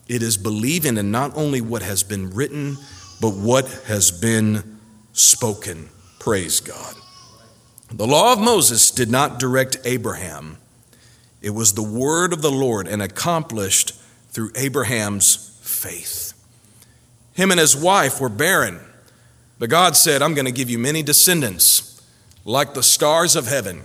It 0.08 0.24
is 0.24 0.38
believing 0.38 0.98
in 0.98 1.12
not 1.12 1.36
only 1.36 1.62
what 1.62 1.82
has 1.84 2.04
been 2.04 2.32
written, 2.32 2.78
but 3.22 3.32
what 3.32 3.68
has 3.86 4.12
been 4.12 4.80
spoken. 5.14 5.90
Praise 6.20 6.60
God. 6.60 6.96
The 7.92 8.08
law 8.08 8.34
of 8.34 8.40
Moses 8.40 8.92
did 8.92 9.10
not 9.10 9.40
direct 9.40 9.78
Abraham, 9.86 10.58
it 11.42 11.52
was 11.52 11.74
the 11.74 11.84
word 11.84 12.34
of 12.34 12.42
the 12.42 12.52
Lord 12.52 12.88
and 12.88 13.02
accomplished 13.02 13.94
through 14.30 14.52
Abraham's 14.56 15.58
faith. 15.62 16.34
Him 17.34 17.52
and 17.52 17.60
his 17.60 17.76
wife 17.76 18.20
were 18.20 18.30
barren, 18.30 18.80
but 19.58 19.70
God 19.70 19.96
said, 19.96 20.22
I'm 20.22 20.34
going 20.34 20.46
to 20.46 20.52
give 20.52 20.70
you 20.70 20.78
many 20.78 21.02
descendants, 21.02 22.02
like 22.44 22.74
the 22.74 22.84
stars 22.84 23.36
of 23.36 23.48
heaven, 23.48 23.84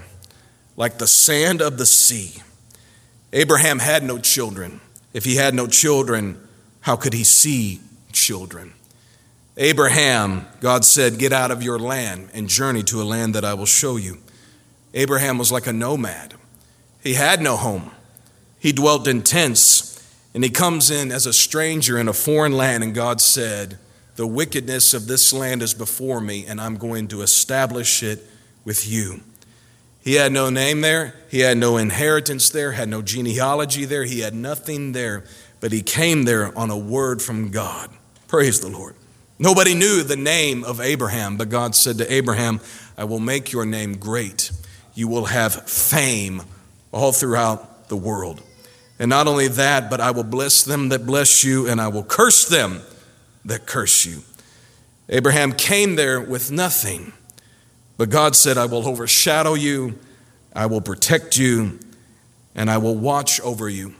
like 0.77 0.99
the 0.99 1.07
sand 1.07 1.63
of 1.63 1.79
the 1.79 1.87
sea. 1.87 2.43
Abraham 3.35 3.81
had 3.81 4.05
no 4.05 4.19
children. 4.19 4.81
If 5.13 5.25
he 5.25 5.35
had 5.35 5.55
no 5.55 5.67
children, 5.67 6.41
how 6.81 6.95
could 6.95 7.13
he 7.13 7.25
see 7.25 7.81
children? 8.13 8.73
Abraham, 9.57 10.47
God 10.61 10.85
said, 10.85 11.19
Get 11.19 11.33
out 11.33 11.51
of 11.51 11.63
your 11.63 11.79
land 11.79 12.31
and 12.33 12.49
journey 12.49 12.85
to 12.85 13.03
a 13.03 13.05
land 13.05 13.35
that 13.35 13.45
I 13.45 13.55
will 13.55 13.67
show 13.67 13.97
you. 13.97 14.19
Abraham 14.95 15.37
was 15.37 15.51
like 15.51 15.67
a 15.67 15.73
nomad. 15.73 16.35
He 17.03 17.15
had 17.15 17.43
no 17.43 17.57
home. 17.57 17.91
He 18.61 18.71
dwelt 18.71 19.09
in 19.09 19.23
tents, 19.23 20.01
and 20.33 20.45
he 20.45 20.51
comes 20.51 20.91
in 20.91 21.11
as 21.11 21.27
a 21.27 21.33
stranger 21.33 21.99
in 21.99 22.07
a 22.07 22.13
foreign 22.13 22.53
land, 22.53 22.85
and 22.85 22.95
God 22.95 23.21
said, 23.21 23.79
The 24.15 24.29
wickedness 24.29 24.95
of 24.95 25.09
this 25.09 25.33
land 25.33 25.61
is 25.61 25.75
before 25.75 26.21
me, 26.21 26.47
and 26.47 26.61
I'm 26.61 26.77
going 26.77 27.09
to 27.09 27.23
establish 27.23 28.03
it 28.05 28.25
with 28.65 28.89
you. 28.89 29.23
He 30.05 30.17
had 30.17 30.33
no 30.33 30.51
name 30.51 30.83
there. 30.83 31.15
He 31.31 31.41
had 31.41 31.57
no 31.57 31.79
inheritance 31.79 32.51
there, 32.51 32.73
had 32.73 32.91
no 32.91 33.01
genealogy 33.01 33.87
there. 33.87 34.05
He 34.05 34.21
had 34.21 34.35
nothing 34.35 34.93
there, 34.93 35.25
but 35.61 35.73
he 35.73 35.81
came 35.81 36.25
there 36.25 36.57
on 36.57 36.69
a 36.71 36.77
word 36.77 37.23
from 37.23 37.51
God. 37.51 37.91
Praise 38.29 38.61
the 38.61 38.69
Lord. 38.69 38.97
Nobody 39.39 39.75
knew 39.75 40.03
the 40.03 40.15
name 40.15 40.63
of 40.63 40.79
Abraham, 40.79 41.39
but 41.39 41.49
God 41.49 41.75
said 41.75 41.97
to 41.99 42.13
Abraham, 42.13 42.61
I 42.99 43.05
will 43.05 43.19
make 43.19 43.51
your 43.51 43.65
name 43.65 43.97
great. 43.97 44.53
You 44.95 45.09
will 45.09 45.25
have 45.25 45.69
fame 45.69 46.43
all 46.93 47.13
throughout 47.13 47.89
the 47.89 47.97
world. 47.97 48.43
And 48.99 49.09
not 49.09 49.27
only 49.27 49.49
that, 49.49 49.89
but 49.89 50.01
I 50.01 50.11
will 50.11 50.23
bless 50.23 50.63
them 50.63 50.91
that 50.91 51.07
bless 51.07 51.43
you, 51.43 51.67
and 51.67 51.81
I 51.81 51.89
will 51.89 52.05
curse 52.05 52.47
them 52.47 52.83
that 53.47 53.65
curse 53.65 54.05
you. 54.05 54.23
Abraham 55.09 55.53
came 55.53 55.97
there 55.97 56.21
with 56.21 56.51
nothing. 56.51 57.15
But 57.97 58.11
God 58.11 58.35
said, 58.35 58.59
I 58.59 58.67
will 58.67 58.87
overshadow 58.87 59.55
you, 59.55 59.99
I 60.55 60.67
will 60.67 60.81
protect 60.81 61.37
you, 61.37 61.79
and 62.55 62.71
I 62.71 62.79
will 62.79 62.97
watch 62.97 63.41
over 63.41 63.69
you. 63.69 63.95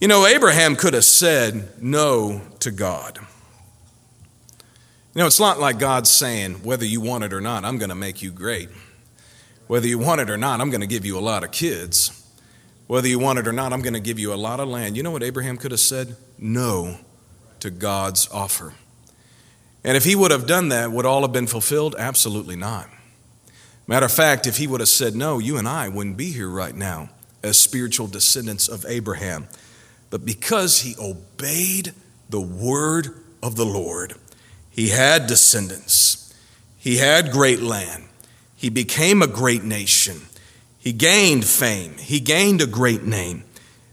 You 0.00 0.08
know, 0.08 0.26
Abraham 0.26 0.76
could 0.76 0.94
have 0.94 1.04
said 1.04 1.82
no 1.82 2.42
to 2.60 2.70
God. 2.70 3.18
You 5.14 5.20
know, 5.20 5.26
it's 5.26 5.40
not 5.40 5.58
like 5.58 5.78
God 5.78 6.06
saying, 6.06 6.62
whether 6.62 6.84
you 6.84 7.00
want 7.00 7.24
it 7.24 7.32
or 7.32 7.40
not, 7.40 7.64
I'm 7.64 7.78
going 7.78 7.88
to 7.88 7.94
make 7.94 8.20
you 8.20 8.30
great. 8.30 8.68
Whether 9.66 9.88
you 9.88 9.98
want 9.98 10.20
it 10.20 10.28
or 10.28 10.36
not, 10.36 10.60
I'm 10.60 10.68
going 10.68 10.82
to 10.82 10.86
give 10.86 11.06
you 11.06 11.18
a 11.18 11.20
lot 11.20 11.42
of 11.42 11.50
kids. 11.50 12.22
Whether 12.86 13.08
you 13.08 13.18
want 13.18 13.38
it 13.38 13.48
or 13.48 13.52
not, 13.52 13.72
I'm 13.72 13.80
going 13.80 13.94
to 13.94 14.00
give 14.00 14.18
you 14.18 14.32
a 14.32 14.36
lot 14.36 14.60
of 14.60 14.68
land. 14.68 14.96
You 14.96 15.02
know 15.02 15.10
what 15.10 15.22
Abraham 15.22 15.56
could 15.56 15.70
have 15.70 15.80
said? 15.80 16.16
No 16.38 16.98
to 17.60 17.70
God's 17.70 18.28
offer. 18.30 18.74
And 19.82 19.96
if 19.96 20.04
he 20.04 20.14
would 20.14 20.30
have 20.30 20.46
done 20.46 20.68
that, 20.68 20.92
would 20.92 21.06
all 21.06 21.22
have 21.22 21.32
been 21.32 21.46
fulfilled? 21.46 21.96
Absolutely 21.98 22.56
not. 22.56 22.88
Matter 23.86 24.06
of 24.06 24.12
fact, 24.12 24.46
if 24.46 24.56
he 24.56 24.66
would 24.66 24.80
have 24.80 24.88
said 24.88 25.14
no, 25.14 25.38
you 25.38 25.56
and 25.56 25.68
I 25.68 25.88
wouldn't 25.88 26.16
be 26.16 26.32
here 26.32 26.48
right 26.48 26.74
now 26.74 27.10
as 27.42 27.56
spiritual 27.56 28.08
descendants 28.08 28.68
of 28.68 28.84
Abraham. 28.88 29.46
But 30.10 30.24
because 30.24 30.80
he 30.80 30.96
obeyed 30.98 31.92
the 32.28 32.40
word 32.40 33.08
of 33.42 33.56
the 33.56 33.66
Lord, 33.66 34.14
he 34.70 34.88
had 34.88 35.26
descendants, 35.26 36.34
he 36.76 36.96
had 36.96 37.30
great 37.30 37.60
land, 37.60 38.04
he 38.56 38.68
became 38.68 39.22
a 39.22 39.28
great 39.28 39.62
nation, 39.62 40.22
he 40.78 40.92
gained 40.92 41.44
fame, 41.44 41.96
he 41.98 42.18
gained 42.18 42.60
a 42.60 42.66
great 42.66 43.04
name. 43.04 43.44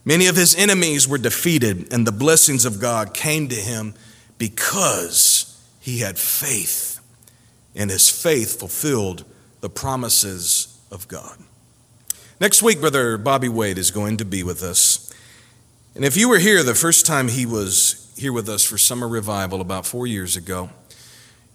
Many 0.05 0.27
of 0.27 0.35
his 0.35 0.55
enemies 0.55 1.07
were 1.07 1.17
defeated, 1.17 1.93
and 1.93 2.05
the 2.05 2.11
blessings 2.11 2.65
of 2.65 2.81
God 2.81 3.13
came 3.13 3.47
to 3.47 3.55
him 3.55 3.93
because 4.37 5.61
he 5.79 5.99
had 5.99 6.17
faith, 6.17 6.99
and 7.75 7.89
his 7.89 8.09
faith 8.09 8.59
fulfilled 8.59 9.23
the 9.63 9.69
promises 9.69 10.77
of 10.91 11.07
God. 11.07 11.37
Next 12.41 12.61
week, 12.61 12.81
Brother 12.81 13.17
Bobby 13.17 13.47
Wade 13.47 13.77
is 13.77 13.91
going 13.91 14.17
to 14.17 14.25
be 14.25 14.43
with 14.43 14.61
us. 14.61 15.09
And 15.95 16.03
if 16.03 16.17
you 16.17 16.27
were 16.27 16.39
here 16.39 16.63
the 16.63 16.75
first 16.75 17.05
time 17.05 17.29
he 17.29 17.45
was 17.45 18.13
here 18.17 18.33
with 18.33 18.49
us 18.49 18.65
for 18.65 18.77
summer 18.77 19.07
revival 19.07 19.61
about 19.61 19.85
four 19.85 20.05
years 20.05 20.35
ago, 20.35 20.69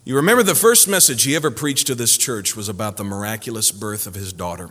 you 0.07 0.17
remember 0.17 0.43
the 0.43 0.55
first 0.55 0.88
message 0.88 1.25
he 1.25 1.37
ever 1.37 1.50
preached 1.50 1.87
to 1.88 1.95
this 1.95 2.17
church 2.17 2.57
was 2.57 2.67
about 2.67 2.97
the 2.97 3.05
miraculous 3.05 3.71
birth 3.71 4.07
of 4.07 4.15
his 4.15 4.33
daughter. 4.33 4.71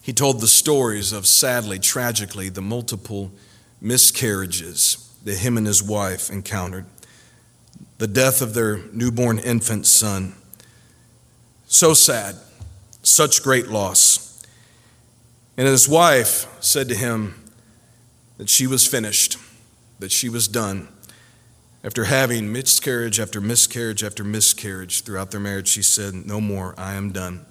He 0.00 0.12
told 0.12 0.40
the 0.40 0.46
stories 0.46 1.12
of, 1.12 1.26
sadly, 1.26 1.80
tragically, 1.80 2.48
the 2.48 2.62
multiple 2.62 3.32
miscarriages 3.80 5.12
that 5.24 5.38
him 5.38 5.56
and 5.56 5.66
his 5.66 5.82
wife 5.82 6.30
encountered, 6.30 6.86
the 7.98 8.06
death 8.06 8.40
of 8.40 8.54
their 8.54 8.76
newborn 8.92 9.40
infant 9.40 9.84
son. 9.84 10.36
So 11.66 11.94
sad, 11.94 12.36
such 13.02 13.42
great 13.42 13.68
loss. 13.68 14.42
And 15.56 15.66
his 15.66 15.88
wife 15.88 16.46
said 16.60 16.88
to 16.88 16.94
him 16.94 17.34
that 18.38 18.48
she 18.48 18.66
was 18.66 18.86
finished, 18.86 19.38
that 19.98 20.12
she 20.12 20.28
was 20.28 20.48
done. 20.48 20.88
After 21.84 22.04
having 22.04 22.50
miscarriage 22.50 23.20
after 23.20 23.40
miscarriage 23.40 24.02
after 24.02 24.24
miscarriage 24.24 25.02
throughout 25.02 25.30
their 25.30 25.40
marriage, 25.40 25.68
she 25.68 25.82
said, 25.82 26.14
No 26.14 26.40
more, 26.40 26.74
I 26.78 26.94
am 26.94 27.12
done. 27.12 27.44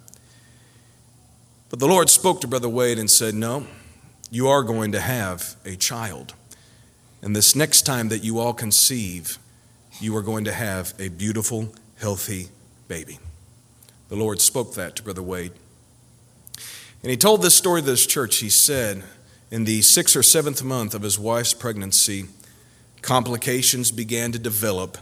But 1.69 1.79
the 1.79 1.87
Lord 1.87 2.09
spoke 2.09 2.41
to 2.41 2.47
Brother 2.47 2.69
Wade 2.69 2.99
and 2.99 3.09
said, 3.09 3.35
No, 3.35 3.67
you 4.31 4.47
are 4.47 4.63
going 4.63 4.91
to 4.91 4.99
have 4.99 5.55
a 5.65 5.75
child. 5.75 6.33
And 7.21 7.35
this 7.35 7.55
next 7.55 7.83
time 7.83 8.09
that 8.09 8.23
you 8.23 8.39
all 8.39 8.53
conceive, 8.53 9.37
you 10.01 10.15
are 10.17 10.21
going 10.21 10.43
to 10.45 10.51
have 10.51 10.93
a 10.99 11.09
beautiful, 11.09 11.73
healthy 11.97 12.49
baby. 12.87 13.19
The 14.13 14.19
Lord 14.19 14.41
spoke 14.41 14.75
that 14.75 14.95
to 14.97 15.01
Brother 15.01 15.23
Wade. 15.23 15.53
And 17.01 17.09
he 17.09 17.17
told 17.17 17.41
this 17.41 17.55
story 17.55 17.81
to 17.81 17.87
this 17.87 18.05
church. 18.05 18.37
He 18.37 18.49
said, 18.51 19.01
in 19.49 19.63
the 19.63 19.81
sixth 19.81 20.15
or 20.15 20.21
seventh 20.21 20.63
month 20.63 20.93
of 20.93 21.01
his 21.01 21.17
wife's 21.17 21.55
pregnancy, 21.55 22.25
complications 23.01 23.89
began 23.89 24.31
to 24.31 24.37
develop, 24.37 24.99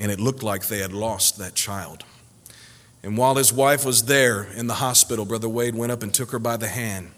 and 0.00 0.10
it 0.10 0.18
looked 0.18 0.42
like 0.42 0.66
they 0.66 0.78
had 0.78 0.92
lost 0.92 1.38
that 1.38 1.54
child. 1.54 2.02
And 3.04 3.16
while 3.16 3.36
his 3.36 3.52
wife 3.52 3.84
was 3.84 4.06
there 4.06 4.42
in 4.42 4.66
the 4.66 4.74
hospital, 4.74 5.24
Brother 5.24 5.48
Wade 5.48 5.76
went 5.76 5.92
up 5.92 6.02
and 6.02 6.12
took 6.12 6.32
her 6.32 6.40
by 6.40 6.56
the 6.56 6.66
hand. 6.66 7.12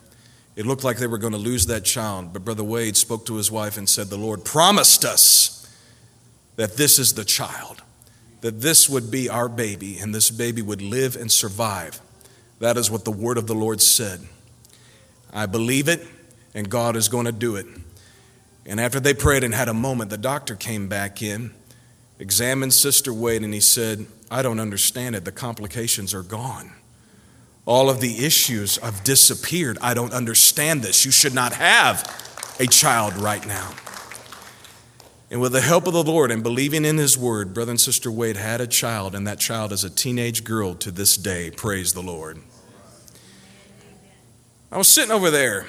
It 0.54 0.66
looked 0.66 0.84
like 0.84 0.98
they 0.98 1.06
were 1.06 1.16
going 1.16 1.32
to 1.32 1.38
lose 1.38 1.64
that 1.64 1.86
child, 1.86 2.34
but 2.34 2.44
Brother 2.44 2.62
Wade 2.62 2.98
spoke 2.98 3.24
to 3.24 3.36
his 3.36 3.50
wife 3.50 3.78
and 3.78 3.88
said, 3.88 4.08
The 4.08 4.18
Lord 4.18 4.44
promised 4.44 5.02
us 5.06 5.66
that 6.56 6.76
this 6.76 6.98
is 6.98 7.14
the 7.14 7.24
child, 7.24 7.80
that 8.42 8.60
this 8.60 8.88
would 8.88 9.10
be 9.10 9.28
our 9.28 9.48
baby, 9.48 9.98
and 9.98 10.14
this 10.14 10.30
baby 10.30 10.60
would 10.62 10.82
live 10.82 11.16
and 11.16 11.32
survive. 11.32 12.00
That 12.58 12.76
is 12.76 12.90
what 12.90 13.04
the 13.04 13.10
word 13.10 13.38
of 13.38 13.46
the 13.46 13.54
Lord 13.54 13.80
said. 13.80 14.20
I 15.32 15.46
believe 15.46 15.88
it, 15.88 16.06
and 16.54 16.68
God 16.68 16.94
is 16.94 17.08
going 17.08 17.26
to 17.26 17.32
do 17.32 17.56
it. 17.56 17.66
And 18.66 18.78
after 18.78 19.00
they 19.00 19.14
prayed 19.14 19.42
and 19.42 19.54
had 19.54 19.68
a 19.68 19.74
moment, 19.74 20.10
the 20.10 20.18
doctor 20.18 20.54
came 20.54 20.88
back 20.88 21.22
in, 21.22 21.52
examined 22.18 22.74
Sister 22.74 23.12
Wade, 23.12 23.42
and 23.42 23.54
he 23.54 23.60
said, 23.60 24.06
I 24.30 24.42
don't 24.42 24.60
understand 24.60 25.16
it. 25.16 25.24
The 25.24 25.32
complications 25.32 26.12
are 26.14 26.22
gone. 26.22 26.72
All 27.64 27.88
of 27.88 28.00
the 28.00 28.24
issues 28.24 28.76
have 28.78 29.04
disappeared. 29.04 29.78
I 29.80 29.94
don't 29.94 30.12
understand 30.12 30.82
this. 30.82 31.04
You 31.04 31.12
should 31.12 31.34
not 31.34 31.52
have 31.52 32.02
a 32.58 32.66
child 32.66 33.16
right 33.16 33.46
now. 33.46 33.72
And 35.32 35.40
with 35.40 35.52
the 35.52 35.62
help 35.62 35.86
of 35.86 35.94
the 35.94 36.02
Lord 36.02 36.30
and 36.30 36.42
believing 36.42 36.84
in 36.84 36.98
His 36.98 37.16
word, 37.16 37.54
Brother 37.54 37.70
and 37.70 37.80
Sister 37.80 38.10
Wade 38.10 38.36
had 38.36 38.60
a 38.60 38.66
child, 38.66 39.14
and 39.14 39.26
that 39.26 39.38
child 39.38 39.72
is 39.72 39.82
a 39.82 39.88
teenage 39.88 40.44
girl 40.44 40.74
to 40.74 40.90
this 40.90 41.16
day. 41.16 41.50
Praise 41.50 41.94
the 41.94 42.02
Lord. 42.02 42.38
I 44.70 44.76
was 44.76 44.88
sitting 44.88 45.10
over 45.10 45.30
there, 45.30 45.68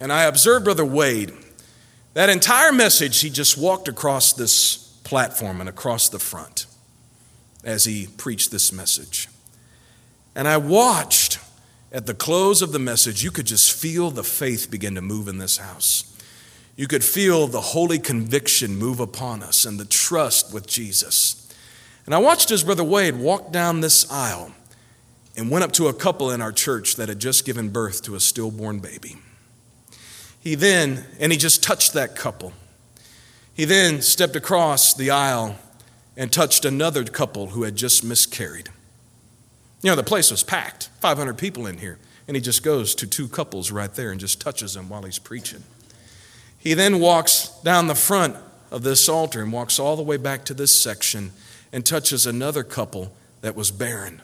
and 0.00 0.12
I 0.12 0.24
observed 0.24 0.64
Brother 0.64 0.84
Wade. 0.84 1.32
That 2.14 2.28
entire 2.28 2.72
message, 2.72 3.20
he 3.20 3.30
just 3.30 3.56
walked 3.56 3.86
across 3.86 4.32
this 4.32 4.78
platform 5.04 5.60
and 5.60 5.68
across 5.68 6.08
the 6.08 6.18
front 6.18 6.66
as 7.62 7.84
he 7.84 8.08
preached 8.08 8.50
this 8.50 8.72
message. 8.72 9.28
And 10.34 10.48
I 10.48 10.56
watched 10.56 11.38
at 11.92 12.06
the 12.06 12.14
close 12.14 12.62
of 12.62 12.72
the 12.72 12.80
message, 12.80 13.22
you 13.22 13.30
could 13.30 13.46
just 13.46 13.72
feel 13.72 14.10
the 14.10 14.24
faith 14.24 14.72
begin 14.72 14.96
to 14.96 15.02
move 15.02 15.28
in 15.28 15.38
this 15.38 15.58
house. 15.58 16.17
You 16.78 16.86
could 16.86 17.02
feel 17.02 17.48
the 17.48 17.60
holy 17.60 17.98
conviction 17.98 18.76
move 18.76 19.00
upon 19.00 19.42
us 19.42 19.64
and 19.64 19.80
the 19.80 19.84
trust 19.84 20.54
with 20.54 20.68
Jesus. 20.68 21.52
And 22.06 22.14
I 22.14 22.18
watched 22.18 22.52
as 22.52 22.62
Brother 22.62 22.84
Wade 22.84 23.16
walked 23.16 23.50
down 23.50 23.80
this 23.80 24.08
aisle 24.12 24.52
and 25.36 25.50
went 25.50 25.64
up 25.64 25.72
to 25.72 25.88
a 25.88 25.92
couple 25.92 26.30
in 26.30 26.40
our 26.40 26.52
church 26.52 26.94
that 26.94 27.08
had 27.08 27.18
just 27.18 27.44
given 27.44 27.70
birth 27.70 28.02
to 28.04 28.14
a 28.14 28.20
stillborn 28.20 28.78
baby. 28.78 29.16
He 30.38 30.54
then, 30.54 31.04
and 31.18 31.32
he 31.32 31.36
just 31.36 31.64
touched 31.64 31.94
that 31.94 32.14
couple. 32.14 32.52
He 33.52 33.64
then 33.64 34.00
stepped 34.00 34.36
across 34.36 34.94
the 34.94 35.10
aisle 35.10 35.56
and 36.16 36.30
touched 36.30 36.64
another 36.64 37.02
couple 37.02 37.48
who 37.48 37.64
had 37.64 37.74
just 37.74 38.04
miscarried. 38.04 38.68
You 39.82 39.90
know, 39.90 39.96
the 39.96 40.04
place 40.04 40.30
was 40.30 40.44
packed, 40.44 40.90
500 41.00 41.36
people 41.36 41.66
in 41.66 41.78
here. 41.78 41.98
And 42.28 42.36
he 42.36 42.40
just 42.40 42.62
goes 42.62 42.94
to 42.94 43.06
two 43.08 43.26
couples 43.26 43.72
right 43.72 43.92
there 43.92 44.12
and 44.12 44.20
just 44.20 44.40
touches 44.40 44.74
them 44.74 44.88
while 44.88 45.02
he's 45.02 45.18
preaching. 45.18 45.64
He 46.58 46.74
then 46.74 47.00
walks 47.00 47.48
down 47.62 47.86
the 47.86 47.94
front 47.94 48.36
of 48.70 48.82
this 48.82 49.08
altar 49.08 49.42
and 49.42 49.52
walks 49.52 49.78
all 49.78 49.96
the 49.96 50.02
way 50.02 50.16
back 50.16 50.44
to 50.46 50.54
this 50.54 50.78
section 50.78 51.32
and 51.72 51.84
touches 51.84 52.26
another 52.26 52.62
couple 52.62 53.12
that 53.40 53.56
was 53.56 53.70
barren. 53.70 54.20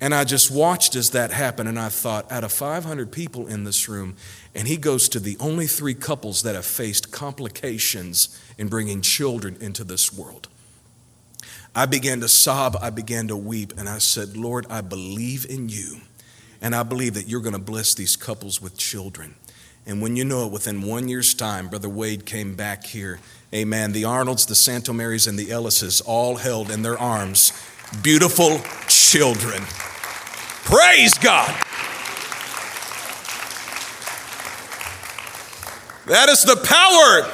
And 0.00 0.14
I 0.14 0.24
just 0.24 0.50
watched 0.50 0.96
as 0.96 1.10
that 1.10 1.30
happened, 1.30 1.68
and 1.68 1.78
I 1.78 1.88
thought, 1.88 2.30
out 2.30 2.44
of 2.44 2.52
500 2.52 3.10
people 3.10 3.46
in 3.46 3.64
this 3.64 3.88
room, 3.88 4.16
and 4.54 4.68
he 4.68 4.76
goes 4.76 5.08
to 5.10 5.20
the 5.20 5.36
only 5.40 5.66
three 5.66 5.94
couples 5.94 6.42
that 6.42 6.54
have 6.54 6.66
faced 6.66 7.10
complications 7.10 8.38
in 8.58 8.68
bringing 8.68 9.00
children 9.00 9.56
into 9.60 9.84
this 9.84 10.12
world. 10.12 10.48
I 11.74 11.86
began 11.86 12.20
to 12.20 12.28
sob, 12.28 12.76
I 12.80 12.90
began 12.90 13.28
to 13.28 13.36
weep, 13.36 13.72
and 13.78 13.88
I 13.88 13.98
said, 13.98 14.36
Lord, 14.36 14.66
I 14.68 14.80
believe 14.80 15.46
in 15.48 15.68
you, 15.68 16.00
and 16.60 16.74
I 16.74 16.82
believe 16.82 17.14
that 17.14 17.28
you're 17.28 17.40
going 17.40 17.54
to 17.54 17.58
bless 17.58 17.94
these 17.94 18.16
couples 18.16 18.60
with 18.60 18.76
children. 18.76 19.36
And 19.86 20.00
when 20.00 20.16
you 20.16 20.24
know 20.24 20.46
it, 20.46 20.52
within 20.52 20.82
one 20.82 21.08
year's 21.08 21.34
time, 21.34 21.68
Brother 21.68 21.88
Wade 21.88 22.24
came 22.24 22.54
back 22.54 22.86
here. 22.86 23.20
Amen. 23.52 23.92
The 23.92 24.04
Arnolds, 24.04 24.46
the 24.46 24.54
Santo 24.54 24.92
Marys, 24.92 25.26
and 25.26 25.38
the 25.38 25.50
Ellises 25.50 26.00
all 26.04 26.36
held 26.36 26.70
in 26.70 26.82
their 26.82 26.98
arms 26.98 27.52
beautiful 28.02 28.60
children. 28.88 29.62
Praise 30.64 31.14
God. 31.18 31.48
That 36.06 36.28
is 36.28 36.42
the 36.44 36.56
power 36.56 37.30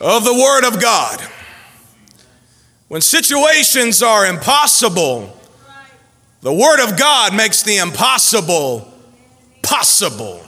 of 0.00 0.24
the 0.24 0.34
Word 0.34 0.64
of 0.64 0.80
God. 0.80 1.20
When 2.88 3.02
situations 3.02 4.02
are 4.02 4.26
impossible, 4.26 5.36
the 6.40 6.52
Word 6.52 6.82
of 6.82 6.98
God 6.98 7.34
makes 7.34 7.62
the 7.62 7.78
impossible 7.78 8.90
possible. 9.62 10.42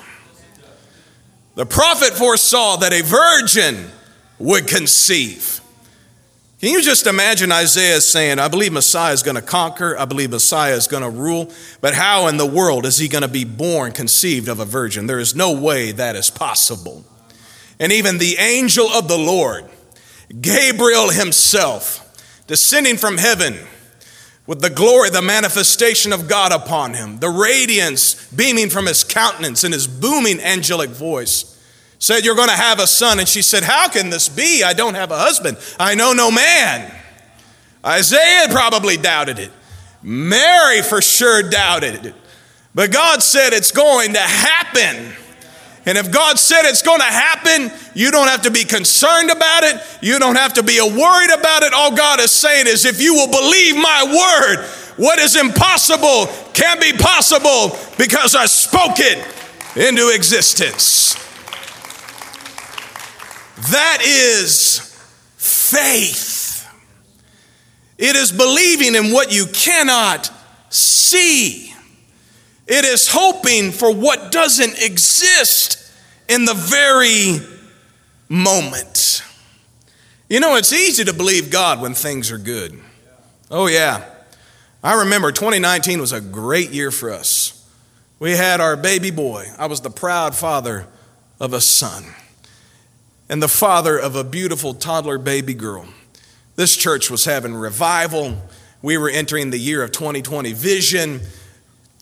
The 1.55 1.67
prophet 1.67 2.15
foresaw 2.15 2.77
that 2.77 2.93
a 2.93 3.03
virgin 3.03 3.91
would 4.39 4.67
conceive. 4.67 5.61
Can 6.61 6.71
you 6.71 6.83
just 6.83 7.07
imagine 7.07 7.51
Isaiah 7.51 8.01
saying, 8.01 8.39
I 8.39 8.49
believe 8.49 8.73
Messiah 8.73 9.15
is 9.15 9.23
going 9.23 9.37
to 9.37 9.43
conquer, 9.43 9.99
I 9.99 10.05
believe 10.05 10.31
Messiah 10.31 10.75
is 10.75 10.87
going 10.87 11.03
to 11.03 11.09
rule, 11.09 11.51
but 11.81 11.95
how 11.95 12.27
in 12.27 12.37
the 12.37 12.47
world 12.47 12.85
is 12.85 12.99
he 12.99 13.09
going 13.09 13.23
to 13.23 13.29
be 13.29 13.45
born, 13.45 13.93
conceived 13.93 14.47
of 14.47 14.61
a 14.61 14.67
virgin? 14.67 15.07
There 15.07 15.19
is 15.19 15.35
no 15.35 15.59
way 15.59 15.93
that 15.93 16.17
is 16.17 16.29
possible. 16.29 17.05
And 17.79 17.93
even 17.93 18.19
the 18.19 18.37
angel 18.37 18.89
of 18.89 19.09
the 19.09 19.17
Lord, 19.17 19.65
Gabriel 20.39 21.09
himself, 21.09 22.45
descending 22.47 22.99
from 22.99 23.17
heaven 23.17 23.59
with 24.51 24.61
the 24.61 24.69
glory, 24.69 25.11
the 25.11 25.23
manifestation 25.23 26.13
of 26.13 26.27
God 26.27 26.51
upon 26.51 26.93
him, 26.93 27.21
the 27.21 27.31
radiance 27.31 28.27
beaming 28.33 28.69
from 28.69 28.87
his 28.87 29.05
countenance 29.05 29.63
and 29.63 29.73
his 29.73 29.87
booming 29.87 30.41
angelic 30.41 30.91
voice, 30.91 31.57
said, 32.01 32.25
You're 32.25 32.35
going 32.35 32.49
to 32.49 32.57
have 32.57 32.81
a 32.81 32.89
son. 32.89 33.21
And 33.21 33.29
she 33.29 33.43
said, 33.43 33.63
How 33.63 33.89
can 33.89 34.11
this 34.11 34.29
be? 34.29 34.65
I 34.65 34.73
don't 34.73 34.95
have 34.95 35.13
a 35.13 35.19
husband. 35.19 35.57
I 35.79 35.95
know 35.95 36.15
no 36.15 36.33
man. 36.33 36.93
Isaiah 37.87 38.49
probably 38.51 38.97
doubted 38.97 39.39
it. 39.39 39.53
Mary 40.03 40.83
for 40.83 41.01
sure 41.01 41.49
doubted 41.49 42.07
it. 42.07 42.15
But 42.75 42.91
God 42.91 43.23
said 43.23 43.53
it's 43.53 43.71
going 43.71 44.15
to 44.15 44.19
happen. 44.19 45.13
And 45.87 45.97
if 45.97 46.11
God 46.11 46.39
said 46.39 46.65
it's 46.65 46.83
going 46.83 47.01
to 47.01 47.05
happen, 47.05 47.73
you 47.95 48.11
don't 48.11 48.29
have 48.29 48.43
to 48.43 48.51
be 48.51 48.65
concerned 48.65 49.31
about 49.31 49.65
it. 49.65 49.81
You 50.03 50.19
don't 50.19 50.37
have 50.37 50.55
to 50.55 50.63
be 50.63 50.79
worried 50.81 51.31
about 51.31 51.63
it. 51.63 51.73
All 51.73 51.97
God 51.97 52.21
is 52.21 52.31
saying 52.31 52.67
is 52.67 52.85
if 52.85 53.01
you 53.01 53.15
will 53.15 53.31
believe 53.31 53.77
my 53.77 54.05
word, 54.05 54.67
what 54.97 55.19
is 55.19 55.37
impossible 55.37 56.27
can 56.53 56.79
be 56.79 56.93
possible 56.93 57.79
because 57.97 58.35
I 58.35 58.47
spoke 58.47 58.97
it 58.99 59.19
into 59.75 60.15
existence. 60.15 61.15
That 63.71 64.03
is 64.05 64.81
faith. 65.37 66.69
It 67.97 68.17
is 68.17 68.33
believing 68.33 68.95
in 68.95 69.13
what 69.13 69.33
you 69.33 69.47
cannot 69.47 70.31
see. 70.69 71.70
It 72.71 72.85
is 72.85 73.09
hoping 73.09 73.73
for 73.73 73.93
what 73.93 74.31
doesn't 74.31 74.81
exist 74.81 75.93
in 76.29 76.45
the 76.45 76.55
very 76.55 77.39
moment. 78.29 79.25
You 80.29 80.39
know, 80.39 80.55
it's 80.55 80.73
easy 80.73 81.03
to 81.03 81.13
believe 81.13 81.51
God 81.51 81.81
when 81.81 81.95
things 81.95 82.31
are 82.31 82.39
good. 82.39 82.81
Oh, 83.51 83.67
yeah. 83.67 84.09
I 84.85 85.01
remember 85.01 85.33
2019 85.33 86.01
was 86.01 86.13
a 86.13 86.21
great 86.21 86.71
year 86.71 86.93
for 86.93 87.11
us. 87.11 87.69
We 88.21 88.37
had 88.37 88.61
our 88.61 88.77
baby 88.77 89.11
boy. 89.11 89.47
I 89.59 89.67
was 89.67 89.81
the 89.81 89.91
proud 89.91 90.37
father 90.37 90.87
of 91.41 91.53
a 91.53 91.61
son 91.61 92.05
and 93.29 93.43
the 93.43 93.49
father 93.49 93.99
of 93.99 94.15
a 94.15 94.23
beautiful 94.23 94.75
toddler 94.75 95.19
baby 95.19 95.55
girl. 95.55 95.89
This 96.55 96.77
church 96.77 97.11
was 97.11 97.25
having 97.25 97.53
revival. 97.53 98.41
We 98.81 98.97
were 98.97 99.11
entering 99.11 99.51
the 99.51 99.59
year 99.59 99.83
of 99.83 99.91
2020 99.91 100.53
vision 100.53 101.23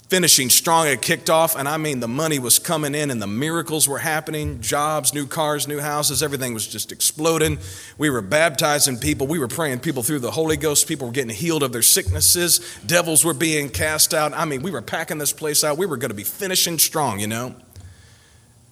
finishing 0.09 0.49
strong. 0.49 0.87
It 0.87 1.03
kicked 1.03 1.29
off, 1.29 1.55
and 1.55 1.68
I 1.68 1.77
mean, 1.77 2.01
the 2.01 2.09
money 2.09 2.38
was 2.38 2.59
coming 2.59 2.94
in 2.94 3.11
and 3.11 3.21
the 3.21 3.27
miracles 3.27 3.87
were 3.87 3.99
happening 3.99 4.61
jobs, 4.61 5.12
new 5.12 5.27
cars, 5.27 5.68
new 5.68 5.81
houses, 5.81 6.23
everything 6.23 6.55
was 6.55 6.66
just 6.66 6.92
exploding. 6.92 7.59
We 7.99 8.09
were 8.09 8.23
baptizing 8.23 8.99
people, 8.99 9.27
we 9.27 9.38
were 9.38 9.49
praying 9.49 9.81
people 9.81 10.03
through 10.03 10.21
the 10.21 10.31
Holy 10.31 10.57
Ghost, 10.57 10.88
people 10.88 11.09
were 11.09 11.12
getting 11.12 11.35
healed 11.35 11.62
of 11.62 11.73
their 11.73 11.83
sicknesses, 11.83 12.61
devils 12.87 13.25
were 13.25 13.35
being 13.35 13.68
cast 13.68 14.14
out. 14.14 14.33
I 14.33 14.47
mean, 14.47 14.62
we 14.62 14.71
were 14.71 14.83
packing 14.83 15.18
this 15.18 15.33
place 15.33 15.62
out. 15.62 15.77
We 15.77 15.87
were 15.87 15.97
going 15.97 16.11
to 16.11 16.14
be 16.14 16.25
finishing 16.25 16.79
strong, 16.79 17.21
you 17.21 17.27
know. 17.27 17.55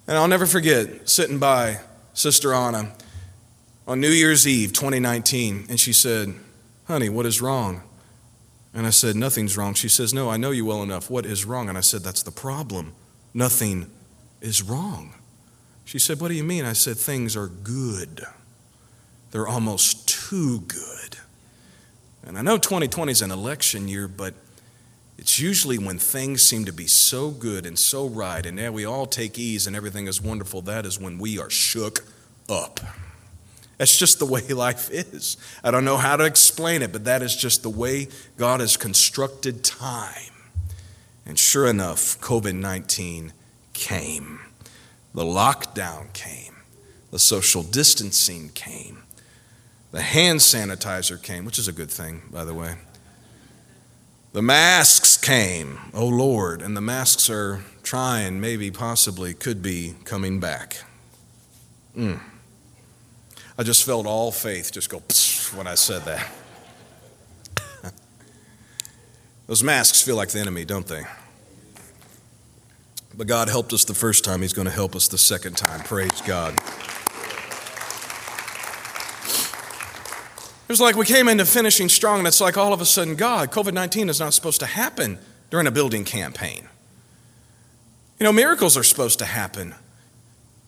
And 0.09 0.17
I'll 0.17 0.29
never 0.29 0.47
forget 0.47 1.09
sitting 1.09 1.39
by 1.39 1.81
Sister 2.15 2.55
Anna 2.55 2.93
on 3.87 4.01
New 4.01 4.11
Year's 4.11 4.47
Eve 4.47 4.73
2019, 4.73 5.67
and 5.69 5.79
she 5.79 5.93
said, 5.93 6.35
Honey, 6.87 7.09
what 7.09 7.27
is 7.27 7.43
wrong? 7.43 7.83
And 8.77 8.87
I 8.87 8.91
said, 8.91 9.17
Nothing's 9.17 9.57
wrong. 9.57 9.73
She 9.73 9.89
says, 9.89 10.13
No, 10.13 10.29
I 10.29 10.37
know 10.37 10.51
you 10.51 10.67
well 10.67 10.83
enough. 10.83 11.09
What 11.09 11.25
is 11.25 11.47
wrong? 11.47 11.71
And 11.71 11.79
I 11.79 11.81
said, 11.81 12.03
That's 12.03 12.23
the 12.23 12.31
problem. 12.31 12.93
Nothing 13.33 13.91
is 14.43 14.63
wrong. 14.63 15.15
She 15.87 15.99
said, 15.99 16.21
What 16.21 16.29
do 16.29 16.35
you 16.35 16.45
mean? 16.45 16.67
I 16.67 16.75
said, 16.75 16.99
Things 16.99 17.37
are 17.37 17.47
good. 17.47 18.27
They're 19.31 19.49
almost 19.49 20.07
too 20.07 20.61
good. 20.61 21.17
And 22.27 22.37
I 22.37 22.43
know 22.43 22.59
2020 22.59 23.11
is 23.11 23.23
an 23.23 23.31
election 23.31 23.89
year, 23.89 24.09
but 24.09 24.35
it's 25.17 25.41
usually 25.41 25.79
when 25.79 25.99
things 25.99 26.43
seem 26.43 26.67
to 26.67 26.73
be 26.73 26.87
so 26.87 27.31
good 27.31 27.65
and 27.65 27.79
so 27.79 28.07
right, 28.07 28.45
and 28.45 28.57
now 28.59 28.73
we 28.73 28.85
all 28.85 29.07
take 29.07 29.39
ease 29.39 29.67
and 29.67 29.75
everything 29.75 30.07
is 30.07 30.21
wonderful, 30.21 30.61
that 30.63 30.85
is 30.85 31.01
when 31.01 31.17
we 31.17 31.39
are 31.39 31.49
shook 31.49 32.05
up. 32.47 32.81
That's 33.79 33.97
just 33.97 34.19
the 34.19 34.27
way 34.27 34.43
life 34.49 34.91
is. 34.91 35.37
I 35.63 35.71
don't 35.71 35.85
know 35.85 35.97
how 35.97 36.17
to 36.17 36.25
explain 36.25 36.83
it, 36.83 36.93
but 36.93 37.05
that 37.05 37.23
is 37.23 37.37
just 37.37 37.63
the 37.63 37.71
way 37.71 38.09
God 38.37 38.61
has 38.61 38.77
constructed 38.77 39.65
time. 39.65 40.33
And 41.25 41.39
sure 41.39 41.67
enough, 41.67 42.21
COVID 42.21 42.55
19 42.55 43.33
came. 43.73 44.41
The 45.15 45.25
lockdown 45.25 46.13
came. 46.13 46.57
The 47.11 47.19
social 47.19 47.63
distancing 47.63 48.51
came. 48.51 49.03
The 49.91 50.03
hand 50.03 50.41
sanitizer 50.41 51.21
came, 51.21 51.45
which 51.45 51.59
is 51.59 51.69
a 51.69 51.73
good 51.73 51.91
thing, 51.91 52.23
by 52.31 52.45
the 52.45 52.55
way. 52.55 52.77
The 54.33 54.43
masks 54.43 55.17
came, 55.17 55.79
oh 55.95 56.07
Lord, 56.07 56.61
and 56.61 56.77
the 56.77 56.83
masks 56.83 57.31
are 57.31 57.65
trying, 57.83 58.39
maybe, 58.39 58.71
possibly, 58.71 59.33
could 59.33 59.63
be 59.63 59.95
coming 60.05 60.39
back. 60.41 60.83
Mm. 61.97 62.21
I 63.59 63.63
just 63.63 63.85
felt 63.85 64.07
all 64.07 64.33
faith 64.33 64.71
just 64.73 64.91
go 64.91 64.99
when 65.57 65.67
I 65.67 65.75
said 65.77 66.03
that. 66.05 66.29
Those 69.47 69.63
masks 69.63 70.03
feel 70.03 70.17
like 70.17 70.29
the 70.29 70.41
enemy, 70.41 70.65
don't 70.65 70.87
they? 70.87 71.05
But 73.17 73.27
God 73.27 73.49
helped 73.49 73.73
us 73.73 73.85
the 73.85 73.95
first 73.95 74.25
time, 74.25 74.43
He's 74.43 74.53
going 74.53 74.67
to 74.67 74.75
help 74.75 74.95
us 74.95 75.09
the 75.09 75.17
second 75.17 75.57
time. 75.57 75.81
Praise 75.81 76.21
God. 76.23 76.55
It 80.69 80.73
was 80.73 80.81
like 80.81 80.97
we 80.97 81.07
came 81.07 81.29
into 81.29 81.47
finishing 81.47 81.89
strong, 81.89 82.19
and 82.19 82.29
it's 82.29 82.41
like 82.41 82.59
all 82.59 82.73
of 82.73 82.81
a 82.81 82.85
sudden, 82.85 83.15
God, 83.15 83.51
COVID 83.53 83.73
19 83.73 84.11
is 84.11 84.21
not 84.21 84.35
supposed 84.35 84.61
to 84.61 84.67
happen 84.67 85.19
during 85.49 85.67
a 85.67 85.71
building 85.71 86.05
campaign. 86.05 86.69
You 88.19 88.25
know, 88.25 88.33
miracles 88.33 88.77
are 88.77 88.83
supposed 88.83 89.19
to 89.21 89.25
happen. 89.25 89.75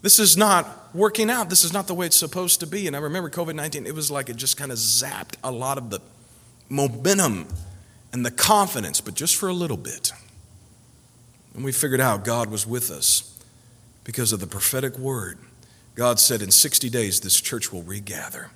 This 0.00 0.18
is 0.18 0.37
not 0.37 0.94
working 0.94 1.30
out. 1.30 1.50
This 1.50 1.64
is 1.64 1.72
not 1.72 1.87
the 1.87 1.94
way 1.94 2.06
it's 2.06 2.16
supposed 2.16 2.61
to 2.61 2.66
be. 2.66 2.87
And 2.87 2.94
I 2.94 3.00
remember 3.00 3.30
COVID 3.30 3.54
19, 3.54 3.87
it 3.87 3.94
was 3.94 4.11
like 4.11 4.28
it 4.28 4.37
just 4.37 4.56
kind 4.56 4.70
of 4.70 4.78
zapped 4.78 5.34
a 5.42 5.50
lot 5.50 5.78
of 5.78 5.90
the 5.90 6.00
momentum 6.68 7.48
and 8.12 8.24
the 8.24 8.30
confidence, 8.30 9.00
but 9.00 9.14
just 9.14 9.37
for 9.37 9.48
a 9.48 9.52
little 9.52 9.76
bit. 9.76 10.12
And 11.54 11.64
we 11.64 11.72
figured 11.72 12.00
out 12.00 12.24
God 12.24 12.50
was 12.50 12.66
with 12.66 12.90
us 12.90 13.38
because 14.04 14.32
of 14.32 14.40
the 14.40 14.46
prophetic 14.46 14.96
word. 14.96 15.38
God 15.94 16.20
said, 16.20 16.40
In 16.40 16.50
60 16.50 16.88
days, 16.88 17.20
this 17.20 17.40
church 17.40 17.72
will 17.72 17.82
regather. 17.82 18.50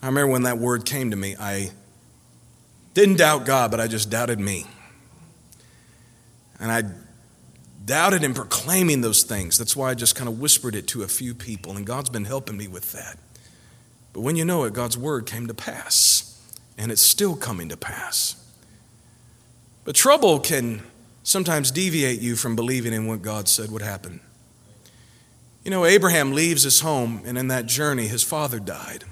I 0.00 0.06
remember 0.06 0.32
when 0.32 0.44
that 0.44 0.58
word 0.58 0.86
came 0.86 1.10
to 1.10 1.16
me, 1.16 1.36
I 1.38 1.72
didn't 2.94 3.16
doubt 3.16 3.44
God, 3.44 3.70
but 3.70 3.80
I 3.80 3.88
just 3.88 4.08
doubted 4.08 4.38
me. 4.38 4.66
And 6.58 6.70
I 6.70 6.82
doubted 7.84 8.22
in 8.22 8.34
proclaiming 8.34 9.00
those 9.00 9.22
things. 9.22 9.56
That's 9.56 9.74
why 9.74 9.90
I 9.90 9.94
just 9.94 10.14
kind 10.14 10.28
of 10.28 10.38
whispered 10.38 10.74
it 10.74 10.86
to 10.88 11.02
a 11.02 11.08
few 11.08 11.34
people, 11.34 11.76
and 11.76 11.86
God's 11.86 12.10
been 12.10 12.24
helping 12.24 12.56
me 12.56 12.68
with 12.68 12.92
that. 12.92 13.18
But 14.12 14.20
when 14.20 14.36
you 14.36 14.44
know 14.44 14.64
it, 14.64 14.72
God's 14.72 14.98
word 14.98 15.26
came 15.26 15.46
to 15.46 15.54
pass, 15.54 16.38
and 16.76 16.90
it's 16.92 17.02
still 17.02 17.36
coming 17.36 17.68
to 17.68 17.76
pass. 17.76 18.36
But 19.84 19.94
trouble 19.94 20.40
can 20.40 20.82
sometimes 21.22 21.70
deviate 21.70 22.20
you 22.20 22.36
from 22.36 22.56
believing 22.56 22.92
in 22.92 23.06
what 23.06 23.22
God 23.22 23.48
said 23.48 23.70
would 23.70 23.82
happen. 23.82 24.20
You 25.64 25.70
know, 25.70 25.84
Abraham 25.84 26.32
leaves 26.32 26.64
his 26.64 26.80
home, 26.80 27.22
and 27.24 27.38
in 27.38 27.48
that 27.48 27.66
journey, 27.66 28.08
his 28.08 28.22
father 28.22 28.58
died. 28.58 29.04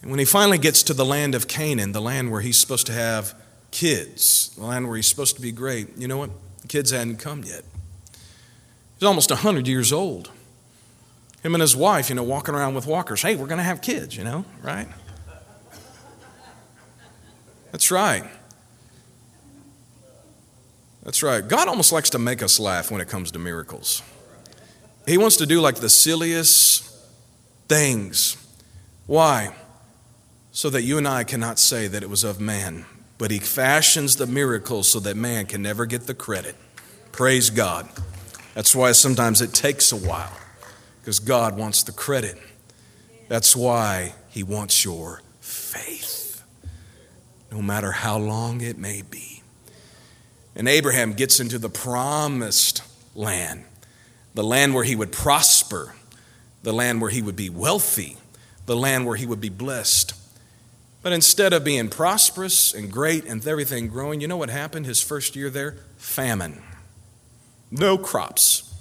And 0.00 0.10
when 0.10 0.18
he 0.18 0.24
finally 0.24 0.58
gets 0.58 0.82
to 0.84 0.94
the 0.94 1.04
land 1.04 1.34
of 1.34 1.46
Canaan, 1.46 1.92
the 1.92 2.00
land 2.00 2.30
where 2.30 2.40
he's 2.40 2.58
supposed 2.58 2.86
to 2.86 2.92
have 2.92 3.34
kids, 3.70 4.50
the 4.56 4.64
land 4.64 4.88
where 4.88 4.96
he's 4.96 5.06
supposed 5.06 5.36
to 5.36 5.42
be 5.42 5.52
great, 5.52 5.96
you 5.96 6.08
know 6.08 6.18
what? 6.18 6.30
The 6.62 6.68
kids 6.68 6.90
hadn't 6.90 7.16
come 7.16 7.44
yet. 7.44 7.64
He's 8.98 9.06
almost 9.06 9.30
100 9.30 9.66
years 9.68 9.92
old. 9.92 10.30
Him 11.42 11.54
and 11.54 11.60
his 11.60 11.76
wife, 11.76 12.08
you 12.08 12.14
know, 12.14 12.22
walking 12.22 12.54
around 12.54 12.74
with 12.74 12.86
walkers. 12.86 13.22
Hey, 13.22 13.34
we're 13.34 13.48
going 13.48 13.58
to 13.58 13.64
have 13.64 13.82
kids, 13.82 14.16
you 14.16 14.22
know, 14.22 14.44
right? 14.62 14.86
That's 17.72 17.90
right. 17.90 18.24
That's 21.02 21.22
right. 21.22 21.46
God 21.46 21.66
almost 21.66 21.90
likes 21.90 22.10
to 22.10 22.18
make 22.18 22.42
us 22.42 22.60
laugh 22.60 22.90
when 22.90 23.00
it 23.00 23.08
comes 23.08 23.32
to 23.32 23.38
miracles. 23.40 24.02
He 25.06 25.18
wants 25.18 25.36
to 25.38 25.46
do 25.46 25.60
like 25.60 25.76
the 25.76 25.88
silliest 25.88 26.88
things. 27.66 28.36
Why? 29.06 29.52
So 30.52 30.70
that 30.70 30.82
you 30.82 30.98
and 30.98 31.08
I 31.08 31.24
cannot 31.24 31.58
say 31.58 31.88
that 31.88 32.04
it 32.04 32.10
was 32.10 32.22
of 32.22 32.40
man, 32.40 32.84
but 33.22 33.30
he 33.30 33.38
fashions 33.38 34.16
the 34.16 34.26
miracles 34.26 34.90
so 34.90 34.98
that 34.98 35.16
man 35.16 35.46
can 35.46 35.62
never 35.62 35.86
get 35.86 36.08
the 36.08 36.14
credit. 36.14 36.56
Praise 37.12 37.50
God. 37.50 37.88
That's 38.54 38.74
why 38.74 38.90
sometimes 38.90 39.40
it 39.40 39.54
takes 39.54 39.92
a 39.92 39.96
while, 39.96 40.36
because 41.00 41.20
God 41.20 41.56
wants 41.56 41.84
the 41.84 41.92
credit. 41.92 42.36
That's 43.28 43.54
why 43.54 44.14
he 44.28 44.42
wants 44.42 44.84
your 44.84 45.22
faith, 45.38 46.42
no 47.52 47.62
matter 47.62 47.92
how 47.92 48.18
long 48.18 48.60
it 48.60 48.76
may 48.76 49.02
be. 49.02 49.44
And 50.56 50.66
Abraham 50.66 51.12
gets 51.12 51.38
into 51.38 51.60
the 51.60 51.70
promised 51.70 52.82
land, 53.14 53.62
the 54.34 54.42
land 54.42 54.74
where 54.74 54.82
he 54.82 54.96
would 54.96 55.12
prosper, 55.12 55.94
the 56.64 56.72
land 56.72 57.00
where 57.00 57.10
he 57.10 57.22
would 57.22 57.36
be 57.36 57.50
wealthy, 57.50 58.16
the 58.66 58.74
land 58.74 59.06
where 59.06 59.14
he 59.14 59.26
would 59.26 59.40
be 59.40 59.48
blessed. 59.48 60.14
But 61.02 61.12
instead 61.12 61.52
of 61.52 61.64
being 61.64 61.88
prosperous 61.88 62.72
and 62.72 62.90
great 62.90 63.24
and 63.24 63.44
everything 63.46 63.88
growing, 63.88 64.20
you 64.20 64.28
know 64.28 64.36
what 64.36 64.50
happened 64.50 64.86
his 64.86 65.02
first 65.02 65.34
year 65.34 65.50
there? 65.50 65.76
Famine. 65.96 66.62
No 67.70 67.98
crops, 67.98 68.72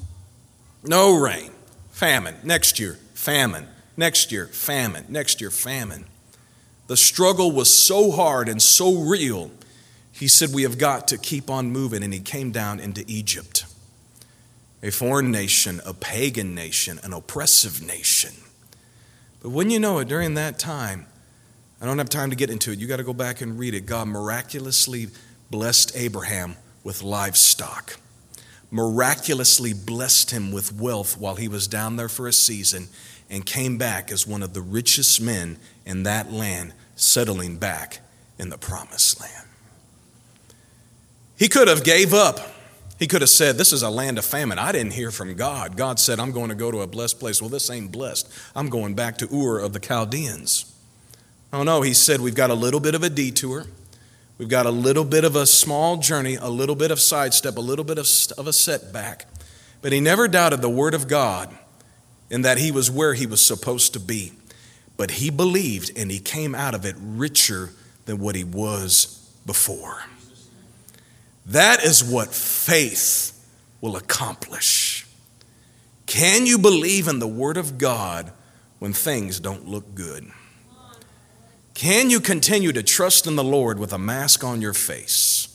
no 0.83 1.15
rain, 1.15 1.51
famine. 1.91 2.35
Next 2.43 2.79
year, 2.79 2.99
famine. 3.13 3.67
Next 3.97 4.31
year, 4.31 4.47
famine. 4.47 5.05
Next 5.09 5.41
year, 5.41 5.49
famine. 5.49 6.05
The 6.87 6.97
struggle 6.97 7.51
was 7.51 7.73
so 7.75 8.11
hard 8.11 8.49
and 8.49 8.61
so 8.61 9.03
real, 9.03 9.51
he 10.11 10.27
said, 10.27 10.53
We 10.53 10.63
have 10.63 10.77
got 10.77 11.07
to 11.07 11.17
keep 11.17 11.49
on 11.49 11.71
moving. 11.71 12.03
And 12.03 12.13
he 12.13 12.19
came 12.19 12.51
down 12.51 12.79
into 12.79 13.05
Egypt, 13.07 13.65
a 14.83 14.91
foreign 14.91 15.31
nation, 15.31 15.79
a 15.85 15.93
pagan 15.93 16.53
nation, 16.53 16.99
an 17.03 17.13
oppressive 17.13 17.81
nation. 17.81 18.33
But 19.41 19.51
when 19.51 19.69
you 19.69 19.79
know 19.79 19.99
it, 19.99 20.09
during 20.09 20.33
that 20.33 20.59
time, 20.59 21.07
I 21.81 21.85
don't 21.85 21.97
have 21.97 22.09
time 22.09 22.29
to 22.29 22.35
get 22.35 22.51
into 22.51 22.71
it. 22.71 22.77
You 22.77 22.87
got 22.87 22.97
to 22.97 23.03
go 23.03 23.13
back 23.13 23.41
and 23.41 23.57
read 23.57 23.73
it. 23.73 23.87
God 23.87 24.07
miraculously 24.07 25.07
blessed 25.49 25.93
Abraham 25.95 26.55
with 26.83 27.01
livestock, 27.01 27.97
miraculously 28.69 29.73
blessed 29.73 30.29
him 30.29 30.51
with 30.51 30.73
wealth 30.73 31.17
while 31.17 31.35
he 31.35 31.47
was 31.47 31.67
down 31.67 31.95
there 31.95 32.09
for 32.09 32.27
a 32.27 32.33
season, 32.33 32.87
and 33.29 33.45
came 33.45 33.77
back 33.77 34.11
as 34.11 34.27
one 34.27 34.43
of 34.43 34.53
the 34.53 34.61
richest 34.61 35.19
men 35.19 35.57
in 35.85 36.03
that 36.03 36.31
land 36.31 36.73
settling 36.95 37.57
back 37.57 37.99
in 38.37 38.49
the 38.49 38.57
promised 38.57 39.19
land. 39.19 39.47
He 41.37 41.47
could 41.47 41.67
have 41.67 41.83
gave 41.83 42.13
up. 42.13 42.39
He 42.99 43.07
could 43.07 43.21
have 43.21 43.29
said, 43.31 43.57
This 43.57 43.73
is 43.73 43.81
a 43.81 43.89
land 43.89 44.19
of 44.19 44.25
famine. 44.25 44.59
I 44.59 44.71
didn't 44.71 44.93
hear 44.93 45.09
from 45.09 45.35
God. 45.35 45.75
God 45.75 45.99
said, 45.99 46.19
I'm 46.19 46.31
going 46.31 46.49
to 46.49 46.55
go 46.55 46.69
to 46.69 46.81
a 46.81 46.87
blessed 46.87 47.19
place. 47.19 47.41
Well, 47.41 47.49
this 47.49 47.71
ain't 47.71 47.91
blessed. 47.91 48.31
I'm 48.55 48.69
going 48.69 48.93
back 48.93 49.17
to 49.19 49.35
Ur 49.35 49.57
of 49.57 49.73
the 49.73 49.79
Chaldeans. 49.79 50.71
Oh 51.53 51.63
no, 51.63 51.81
he 51.81 51.93
said, 51.93 52.21
We've 52.21 52.35
got 52.35 52.49
a 52.49 52.55
little 52.55 52.79
bit 52.79 52.95
of 52.95 53.03
a 53.03 53.09
detour. 53.09 53.65
We've 54.37 54.49
got 54.49 54.65
a 54.65 54.71
little 54.71 55.05
bit 55.05 55.23
of 55.23 55.35
a 55.35 55.45
small 55.45 55.97
journey, 55.97 56.35
a 56.35 56.49
little 56.49 56.75
bit 56.75 56.89
of 56.89 56.99
sidestep, 56.99 57.57
a 57.57 57.61
little 57.61 57.85
bit 57.85 57.99
of, 57.99 58.07
of 58.37 58.47
a 58.47 58.53
setback. 58.53 59.27
But 59.81 59.91
he 59.91 59.99
never 59.99 60.27
doubted 60.27 60.61
the 60.61 60.69
word 60.69 60.93
of 60.93 61.07
God 61.07 61.55
in 62.29 62.41
that 62.41 62.57
he 62.57 62.71
was 62.71 62.89
where 62.89 63.13
he 63.13 63.25
was 63.25 63.45
supposed 63.45 63.93
to 63.93 63.99
be. 63.99 64.31
But 64.97 65.11
he 65.11 65.29
believed 65.29 65.91
and 65.95 66.09
he 66.09 66.19
came 66.19 66.55
out 66.55 66.73
of 66.73 66.85
it 66.85 66.95
richer 66.99 67.71
than 68.05 68.19
what 68.19 68.35
he 68.35 68.43
was 68.43 69.29
before. 69.45 70.03
That 71.45 71.83
is 71.83 72.03
what 72.03 72.29
faith 72.29 73.37
will 73.81 73.95
accomplish. 73.95 75.05
Can 76.05 76.45
you 76.45 76.57
believe 76.57 77.07
in 77.07 77.19
the 77.19 77.27
Word 77.27 77.57
of 77.57 77.77
God 77.77 78.31
when 78.79 78.93
things 78.93 79.39
don't 79.39 79.67
look 79.67 79.95
good? 79.95 80.31
Can 81.81 82.11
you 82.11 82.19
continue 82.19 82.71
to 82.73 82.83
trust 82.83 83.25
in 83.25 83.35
the 83.35 83.43
Lord 83.43 83.79
with 83.79 83.91
a 83.91 83.97
mask 83.97 84.43
on 84.43 84.61
your 84.61 84.75
face? 84.75 85.47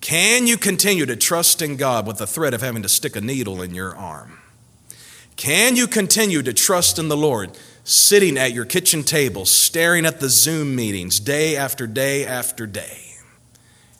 Can 0.00 0.46
you 0.46 0.56
continue 0.56 1.04
to 1.04 1.16
trust 1.16 1.60
in 1.60 1.76
God 1.76 2.06
with 2.06 2.16
the 2.16 2.26
threat 2.26 2.54
of 2.54 2.62
having 2.62 2.80
to 2.80 2.88
stick 2.88 3.14
a 3.14 3.20
needle 3.20 3.60
in 3.60 3.74
your 3.74 3.94
arm? 3.94 4.38
Can 5.36 5.76
you 5.76 5.86
continue 5.86 6.40
to 6.40 6.54
trust 6.54 6.98
in 6.98 7.08
the 7.08 7.16
Lord 7.18 7.50
sitting 7.84 8.38
at 8.38 8.54
your 8.54 8.64
kitchen 8.64 9.02
table, 9.02 9.44
staring 9.44 10.06
at 10.06 10.18
the 10.18 10.30
Zoom 10.30 10.74
meetings 10.74 11.20
day 11.20 11.58
after 11.58 11.86
day 11.86 12.24
after 12.24 12.66
day? 12.66 13.16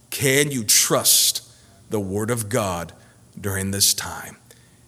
Can 0.08 0.50
you 0.50 0.64
trust 0.64 1.46
the 1.90 2.00
Word 2.00 2.30
of 2.30 2.48
God 2.48 2.94
during 3.38 3.70
this 3.70 3.92
time? 3.92 4.38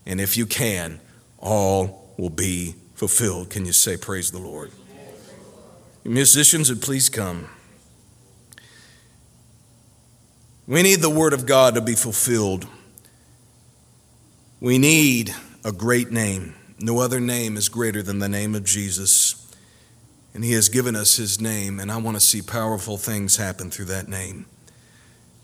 And 0.06 0.22
if 0.22 0.38
you 0.38 0.46
can, 0.46 1.00
all 1.38 2.14
will 2.16 2.30
be 2.30 2.76
fulfilled. 2.94 3.50
Can 3.50 3.66
you 3.66 3.72
say, 3.72 3.98
Praise 3.98 4.30
the 4.30 4.38
Lord? 4.38 4.72
Musicians 6.08 6.70
would 6.70 6.82
please 6.82 7.08
come. 7.08 7.48
We 10.68 10.82
need 10.82 11.00
the 11.00 11.10
Word 11.10 11.32
of 11.32 11.46
God 11.46 11.74
to 11.74 11.80
be 11.80 11.94
fulfilled. 11.94 12.66
We 14.60 14.78
need 14.78 15.34
a 15.64 15.72
great 15.72 16.10
name. 16.10 16.54
No 16.78 16.98
other 16.98 17.20
name 17.20 17.56
is 17.56 17.68
greater 17.68 18.02
than 18.02 18.20
the 18.20 18.28
name 18.28 18.54
of 18.54 18.64
Jesus. 18.64 19.52
And 20.32 20.44
He 20.44 20.52
has 20.52 20.68
given 20.68 20.94
us 20.94 21.16
His 21.16 21.40
name, 21.40 21.80
and 21.80 21.90
I 21.90 21.96
want 21.96 22.16
to 22.16 22.20
see 22.20 22.42
powerful 22.42 22.98
things 22.98 23.36
happen 23.36 23.70
through 23.70 23.86
that 23.86 24.08
name. 24.08 24.46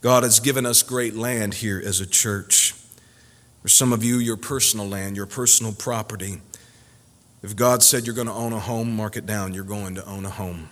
God 0.01 0.23
has 0.23 0.41
given 0.41 0.67
us 0.67 0.83
great 0.83 1.15
land 1.15 1.55
here 1.55 1.83
as 1.85 2.01
a 2.01 2.07
church. 2.07 2.75
For 3.63 3.69
some 3.69 3.93
of 3.93 4.05
you, 4.05 4.19
your 4.19 4.37
personal 4.37 4.89
land, 4.89 5.17
your 5.17 5.27
personal 5.27 5.73
property. 5.73 6.41
If 7.43 7.57
God 7.57 7.83
said 7.83 8.07
you're 8.07 8.15
going 8.15 8.29
to 8.29 8.33
own 8.33 8.53
a 8.53 8.61
home, 8.61 8.95
mark 8.95 9.17
it 9.17 9.27
down. 9.27 9.53
You're 9.53 9.65
going 9.65 9.97
to 9.97 10.07
own 10.07 10.25
a 10.25 10.31
home. 10.31 10.69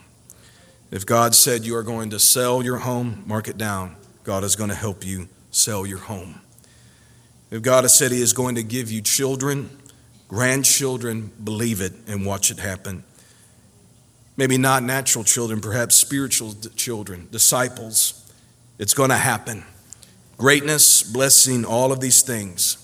If 0.90 1.04
God 1.04 1.34
said 1.34 1.64
you 1.64 1.76
are 1.76 1.82
going 1.82 2.10
to 2.10 2.18
sell 2.18 2.62
your 2.62 2.78
home, 2.78 3.24
mark 3.26 3.48
it 3.48 3.58
down. 3.58 3.96
God 4.22 4.44
is 4.44 4.54
going 4.54 4.70
to 4.70 4.76
help 4.76 5.04
you 5.04 5.28
sell 5.50 5.84
your 5.84 5.98
home. 5.98 6.40
If 7.50 7.62
God 7.62 7.84
has 7.84 7.96
said 7.96 8.12
He 8.12 8.22
is 8.22 8.32
going 8.32 8.54
to 8.54 8.62
give 8.62 8.90
you 8.90 9.02
children, 9.02 9.70
grandchildren, 10.28 11.32
believe 11.42 11.80
it 11.80 11.92
and 12.06 12.24
watch 12.24 12.52
it 12.52 12.60
happen. 12.60 13.02
Maybe 14.36 14.56
not 14.56 14.84
natural 14.84 15.24
children, 15.24 15.60
perhaps 15.60 15.96
spiritual 15.96 16.54
children, 16.76 17.28
disciples. 17.32 18.32
It's 18.78 18.94
going 18.94 19.10
to 19.10 19.16
happen. 19.16 19.64
Greatness, 20.38 21.02
blessing, 21.02 21.64
all 21.64 21.92
of 21.92 22.00
these 22.00 22.22
things. 22.22 22.76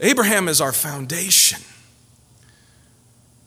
Abraham 0.00 0.48
is 0.48 0.60
our 0.60 0.72
foundation. 0.72 1.60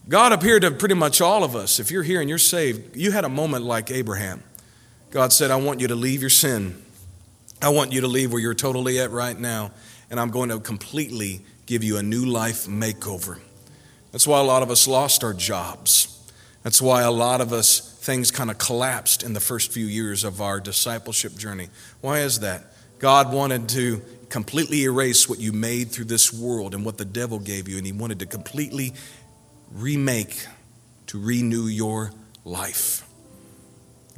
God 0.10 0.32
appeared 0.32 0.62
to 0.62 0.72
pretty 0.72 0.96
much 0.96 1.20
all 1.20 1.44
of 1.44 1.56
us. 1.56 1.80
If 1.80 1.92
you're 1.92 2.04
here 2.04 2.22
and 2.22 2.30
you're 2.30 2.38
saved, 2.38 2.96
you 2.96 3.12
had 3.12 3.26
a 3.26 3.30
moment 3.30 3.66
like 3.66 3.92
Abraham. 3.92 4.42
God 5.12 5.34
said, 5.34 5.52
I 5.52 5.58
want 5.58 5.82
you 5.82 5.88
to 5.90 5.96
leave 5.96 6.22
your 6.22 6.30
sin. 6.30 6.82
I 7.62 7.70
want 7.70 7.92
you 7.92 8.02
to 8.02 8.08
leave 8.08 8.32
where 8.32 8.42
you're 8.42 8.54
totally 8.54 9.00
at 9.00 9.12
right 9.12 9.38
now, 9.38 9.72
and 10.10 10.20
I'm 10.20 10.30
going 10.30 10.50
to 10.50 10.60
completely 10.60 11.42
give 11.66 11.84
you 11.84 11.98
a 11.98 12.04
new 12.04 12.26
life 12.26 12.68
makeover. 12.68 13.40
That's 14.12 14.26
why 14.26 14.40
a 14.40 14.44
lot 14.44 14.64
of 14.64 14.72
us 14.72 14.88
lost 14.88 15.24
our 15.24 15.34
jobs. 15.34 16.14
That's 16.64 16.82
why 16.82 17.02
a 17.02 17.12
lot 17.12 17.42
of 17.42 17.52
us, 17.52 17.80
things 18.00 18.32
kind 18.32 18.50
of 18.50 18.58
collapsed 18.58 19.24
in 19.24 19.34
the 19.34 19.40
first 19.40 19.74
few 19.74 19.86
years 19.86 20.24
of 20.24 20.42
our 20.42 20.60
discipleship 20.60 21.36
journey. 21.36 21.68
Why 22.00 22.20
is 22.20 22.40
that? 22.40 22.74
God 23.00 23.34
wanted 23.34 23.68
to 23.70 24.02
completely 24.30 24.84
erase 24.84 25.28
what 25.28 25.40
you 25.40 25.52
made 25.52 25.92
through 25.92 26.06
this 26.06 26.32
world 26.32 26.74
and 26.74 26.86
what 26.86 26.98
the 26.98 27.06
devil 27.06 27.40
gave 27.40 27.68
you, 27.68 27.78
and 27.78 27.86
He 27.86 27.92
wanted 27.92 28.20
to 28.20 28.26
completely 28.26 28.94
remake, 29.72 30.46
to 31.08 31.20
renew 31.20 31.68
your 31.68 32.12
life. 32.44 33.08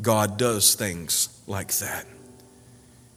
God 0.02 0.38
does 0.38 0.76
things 0.76 1.42
like 1.48 1.74
that. 1.80 2.06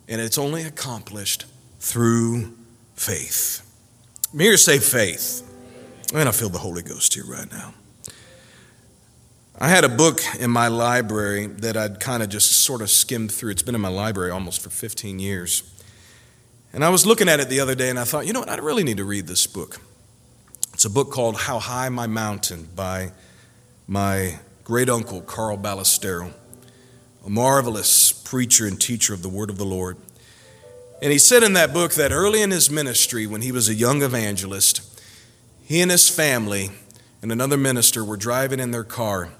And 0.08 0.20
it's 0.20 0.38
only 0.38 0.64
accomplished 0.64 1.46
through 1.78 2.56
faith. 2.94 3.68
Mere 4.32 4.56
say 4.56 4.78
faith. 4.78 5.48
And 6.14 6.28
I 6.28 6.32
feel 6.32 6.48
the 6.48 6.58
Holy 6.58 6.82
Ghost 6.82 7.14
here 7.14 7.24
right 7.24 7.50
now. 7.50 7.74
I 9.58 9.68
had 9.68 9.84
a 9.84 9.88
book 9.88 10.20
in 10.40 10.50
my 10.50 10.68
library 10.68 11.46
that 11.46 11.76
I'd 11.76 12.00
kind 12.00 12.22
of 12.22 12.28
just 12.28 12.50
sort 12.62 12.82
of 12.82 12.90
skimmed 12.90 13.30
through. 13.30 13.52
It's 13.52 13.62
been 13.62 13.74
in 13.74 13.80
my 13.80 13.88
library 13.88 14.30
almost 14.30 14.60
for 14.60 14.70
15 14.70 15.18
years. 15.18 15.62
And 16.72 16.84
I 16.84 16.88
was 16.88 17.06
looking 17.06 17.28
at 17.28 17.38
it 17.38 17.48
the 17.48 17.60
other 17.60 17.74
day 17.74 17.90
and 17.90 17.98
I 17.98 18.04
thought, 18.04 18.26
you 18.26 18.32
know 18.32 18.40
what, 18.40 18.48
I 18.48 18.56
really 18.56 18.82
need 18.82 18.96
to 18.96 19.04
read 19.04 19.26
this 19.26 19.46
book. 19.46 19.80
It's 20.82 20.86
a 20.90 20.90
book 20.90 21.12
called 21.12 21.36
How 21.36 21.60
High 21.60 21.90
My 21.90 22.08
Mountain 22.08 22.70
by 22.74 23.12
my 23.86 24.40
great 24.64 24.90
uncle, 24.90 25.20
Carl 25.20 25.56
Ballestero, 25.56 26.32
a 27.24 27.30
marvelous 27.30 28.10
preacher 28.10 28.66
and 28.66 28.80
teacher 28.80 29.14
of 29.14 29.22
the 29.22 29.28
Word 29.28 29.48
of 29.48 29.58
the 29.58 29.64
Lord. 29.64 29.96
And 31.00 31.12
he 31.12 31.18
said 31.18 31.44
in 31.44 31.52
that 31.52 31.72
book 31.72 31.92
that 31.92 32.10
early 32.10 32.42
in 32.42 32.50
his 32.50 32.68
ministry, 32.68 33.28
when 33.28 33.42
he 33.42 33.52
was 33.52 33.68
a 33.68 33.74
young 33.74 34.02
evangelist, 34.02 35.00
he 35.62 35.80
and 35.80 35.88
his 35.88 36.08
family 36.08 36.72
and 37.22 37.30
another 37.30 37.56
minister 37.56 38.04
were 38.04 38.16
driving 38.16 38.58
in 38.58 38.72
their 38.72 38.82
car 38.82 39.30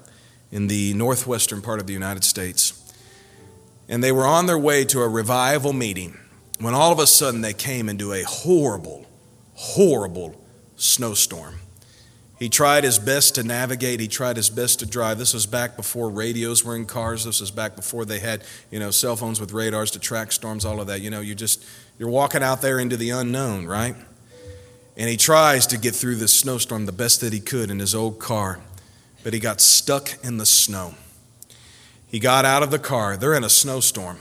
in 0.49 0.67
the 0.67 0.93
northwestern 0.93 1.61
part 1.61 1.81
of 1.81 1.87
the 1.87 1.93
United 1.93 2.23
States. 2.23 2.89
And 3.89 4.01
they 4.01 4.13
were 4.13 4.25
on 4.25 4.45
their 4.45 4.57
way 4.57 4.85
to 4.85 5.01
a 5.01 5.09
revival 5.09 5.73
meeting 5.73 6.17
when 6.61 6.73
all 6.73 6.93
of 6.93 6.99
a 6.99 7.05
sudden 7.05 7.41
they 7.41 7.51
came 7.53 7.89
into 7.89 8.13
a 8.13 8.23
horrible, 8.23 9.05
horrible 9.55 10.39
snowstorm. 10.83 11.59
He 12.39 12.49
tried 12.49 12.83
his 12.83 12.99
best 12.99 13.35
to 13.35 13.43
navigate. 13.43 13.99
He 13.99 14.07
tried 14.07 14.35
his 14.35 14.49
best 14.49 14.79
to 14.79 14.85
drive. 14.85 15.17
This 15.17 15.33
was 15.33 15.45
back 15.45 15.77
before 15.77 16.09
radios 16.09 16.65
were 16.65 16.75
in 16.75 16.85
cars. 16.85 17.23
This 17.23 17.39
was 17.39 17.51
back 17.51 17.75
before 17.75 18.05
they 18.05 18.19
had, 18.19 18.43
you 18.69 18.79
know, 18.79 18.91
cell 18.91 19.15
phones 19.15 19.39
with 19.39 19.53
radars 19.53 19.91
to 19.91 19.99
track 19.99 20.31
storms, 20.31 20.65
all 20.65 20.81
of 20.81 20.87
that. 20.87 21.01
You 21.01 21.09
know, 21.09 21.21
you 21.21 21.35
just, 21.35 21.63
you're 21.97 22.09
walking 22.09 22.43
out 22.43 22.61
there 22.61 22.79
into 22.79 22.97
the 22.97 23.11
unknown, 23.11 23.65
right? 23.65 23.95
And 24.97 25.09
he 25.09 25.15
tries 25.15 25.67
to 25.67 25.77
get 25.77 25.95
through 25.95 26.15
this 26.15 26.33
snowstorm 26.33 26.85
the 26.85 26.91
best 26.91 27.21
that 27.21 27.33
he 27.33 27.39
could 27.39 27.71
in 27.71 27.79
his 27.79 27.95
old 27.95 28.19
car 28.19 28.59
but 29.23 29.33
he 29.33 29.39
got 29.39 29.61
stuck 29.61 30.23
in 30.23 30.37
the 30.37 30.45
snow. 30.45 30.93
He 32.07 32.19
got 32.19 32.45
out 32.45 32.61
of 32.61 32.69
the 32.69 32.79
car. 32.79 33.17
They're 33.17 33.33
in 33.33 33.43
a 33.43 33.49
snowstorm. 33.49 34.19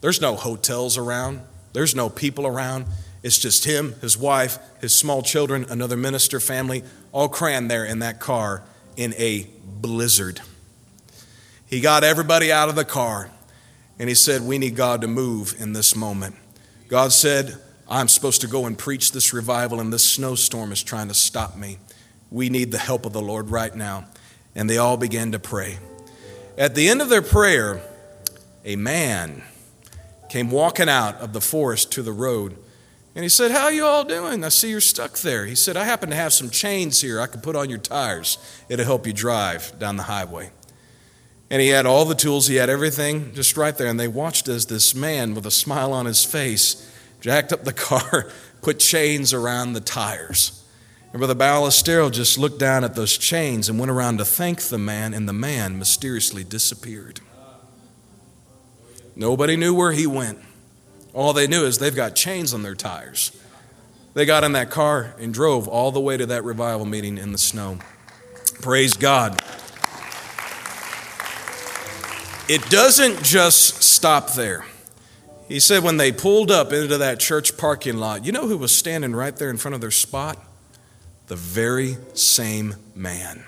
There's 0.00 0.20
no 0.20 0.34
hotels 0.34 0.96
around, 0.96 1.42
there's 1.72 1.94
no 1.94 2.08
people 2.08 2.46
around. 2.46 2.86
It's 3.22 3.38
just 3.38 3.64
him, 3.64 3.94
his 4.00 4.16
wife, 4.16 4.58
his 4.80 4.94
small 4.94 5.22
children, 5.22 5.66
another 5.68 5.96
minister 5.96 6.40
family, 6.40 6.84
all 7.12 7.28
crammed 7.28 7.70
there 7.70 7.84
in 7.84 7.98
that 8.00 8.20
car 8.20 8.62
in 8.96 9.14
a 9.14 9.48
blizzard. 9.64 10.40
He 11.66 11.80
got 11.80 12.04
everybody 12.04 12.52
out 12.52 12.68
of 12.68 12.76
the 12.76 12.84
car 12.84 13.30
and 13.98 14.08
he 14.08 14.14
said, 14.14 14.42
We 14.42 14.58
need 14.58 14.76
God 14.76 15.00
to 15.00 15.08
move 15.08 15.54
in 15.58 15.72
this 15.72 15.96
moment. 15.96 16.36
God 16.88 17.12
said, 17.12 17.58
I'm 17.88 18.08
supposed 18.08 18.40
to 18.42 18.46
go 18.46 18.66
and 18.66 18.78
preach 18.78 19.12
this 19.12 19.32
revival, 19.32 19.80
and 19.80 19.92
this 19.92 20.04
snowstorm 20.04 20.72
is 20.72 20.82
trying 20.82 21.08
to 21.08 21.14
stop 21.14 21.56
me. 21.56 21.78
We 22.30 22.50
need 22.50 22.70
the 22.70 22.78
help 22.78 23.06
of 23.06 23.12
the 23.12 23.22
Lord 23.22 23.50
right 23.50 23.74
now 23.74 24.06
and 24.58 24.68
they 24.68 24.76
all 24.76 24.96
began 24.96 25.30
to 25.32 25.38
pray. 25.38 25.78
At 26.58 26.74
the 26.74 26.88
end 26.88 27.00
of 27.00 27.08
their 27.08 27.22
prayer, 27.22 27.80
a 28.64 28.74
man 28.74 29.44
came 30.28 30.50
walking 30.50 30.88
out 30.88 31.14
of 31.20 31.32
the 31.32 31.40
forest 31.40 31.92
to 31.92 32.02
the 32.02 32.12
road. 32.12 32.56
And 33.14 33.24
he 33.24 33.28
said, 33.28 33.50
How 33.50 33.68
you 33.68 33.84
all 33.84 34.04
doing? 34.04 34.44
I 34.44 34.48
see 34.48 34.70
you're 34.70 34.80
stuck 34.80 35.18
there. 35.18 35.46
He 35.46 35.54
said, 35.54 35.76
I 35.76 35.84
happen 35.84 36.10
to 36.10 36.16
have 36.16 36.32
some 36.32 36.50
chains 36.50 37.00
here 37.00 37.20
I 37.20 37.26
could 37.26 37.42
put 37.42 37.56
on 37.56 37.70
your 37.70 37.78
tires. 37.78 38.38
It'll 38.68 38.84
help 38.84 39.06
you 39.06 39.12
drive 39.12 39.78
down 39.78 39.96
the 39.96 40.04
highway. 40.04 40.50
And 41.50 41.62
he 41.62 41.68
had 41.68 41.86
all 41.86 42.04
the 42.04 42.14
tools, 42.14 42.46
he 42.46 42.56
had 42.56 42.68
everything 42.68 43.32
just 43.34 43.56
right 43.56 43.76
there. 43.76 43.88
And 43.88 43.98
they 43.98 44.08
watched 44.08 44.48
as 44.48 44.66
this 44.66 44.94
man 44.94 45.34
with 45.34 45.46
a 45.46 45.50
smile 45.50 45.92
on 45.92 46.06
his 46.06 46.24
face 46.24 46.90
jacked 47.20 47.52
up 47.52 47.64
the 47.64 47.72
car, 47.74 48.30
put 48.62 48.78
chains 48.78 49.32
around 49.32 49.72
the 49.72 49.80
tires. 49.80 50.64
And 51.12 51.20
Brother 51.20 51.34
Ballestero 51.34 52.12
just 52.12 52.36
looked 52.36 52.58
down 52.58 52.84
at 52.84 52.94
those 52.94 53.16
chains 53.16 53.68
and 53.68 53.78
went 53.78 53.90
around 53.90 54.18
to 54.18 54.26
thank 54.26 54.60
the 54.60 54.78
man, 54.78 55.14
and 55.14 55.26
the 55.26 55.32
man 55.32 55.78
mysteriously 55.78 56.44
disappeared. 56.44 57.20
Nobody 59.16 59.56
knew 59.56 59.74
where 59.74 59.92
he 59.92 60.06
went. 60.06 60.38
All 61.14 61.32
they 61.32 61.46
knew 61.46 61.64
is 61.64 61.78
they've 61.78 61.94
got 61.94 62.14
chains 62.14 62.54
on 62.54 62.62
their 62.62 62.74
tires. 62.74 63.32
They 64.14 64.24
got 64.24 64.44
in 64.44 64.52
that 64.52 64.70
car 64.70 65.14
and 65.18 65.32
drove 65.32 65.68
all 65.68 65.92
the 65.92 66.00
way 66.00 66.16
to 66.16 66.26
that 66.26 66.44
revival 66.44 66.86
meeting 66.86 67.18
in 67.18 67.32
the 67.32 67.38
snow. 67.38 67.78
Praise 68.60 68.94
God. 68.94 69.40
It 72.48 72.68
doesn't 72.70 73.22
just 73.22 73.82
stop 73.82 74.32
there. 74.32 74.64
He 75.48 75.60
said 75.60 75.82
when 75.82 75.96
they 75.96 76.12
pulled 76.12 76.50
up 76.50 76.72
into 76.72 76.98
that 76.98 77.20
church 77.20 77.56
parking 77.56 77.98
lot, 77.98 78.24
you 78.24 78.32
know 78.32 78.46
who 78.46 78.58
was 78.58 78.74
standing 78.74 79.14
right 79.14 79.34
there 79.36 79.50
in 79.50 79.56
front 79.56 79.74
of 79.74 79.80
their 79.80 79.90
spot? 79.90 80.38
The 81.26 81.36
very 81.36 81.96
same 82.14 82.76
man. 82.94 83.44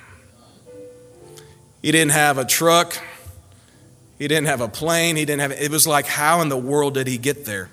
He 1.82 1.92
didn't 1.92 2.12
have 2.12 2.36
a 2.36 2.44
truck, 2.44 2.98
he 4.20 4.28
didn't 4.28 4.48
have 4.48 4.60
a 4.60 4.68
plane, 4.68 5.16
he 5.16 5.24
didn't 5.24 5.40
have 5.40 5.52
it 5.52 5.70
was 5.70 5.86
like 5.86 6.06
how 6.06 6.42
in 6.42 6.50
the 6.50 6.56
world 6.58 6.92
did 6.92 7.06
he 7.06 7.16
get 7.16 7.46
there? 7.46 7.70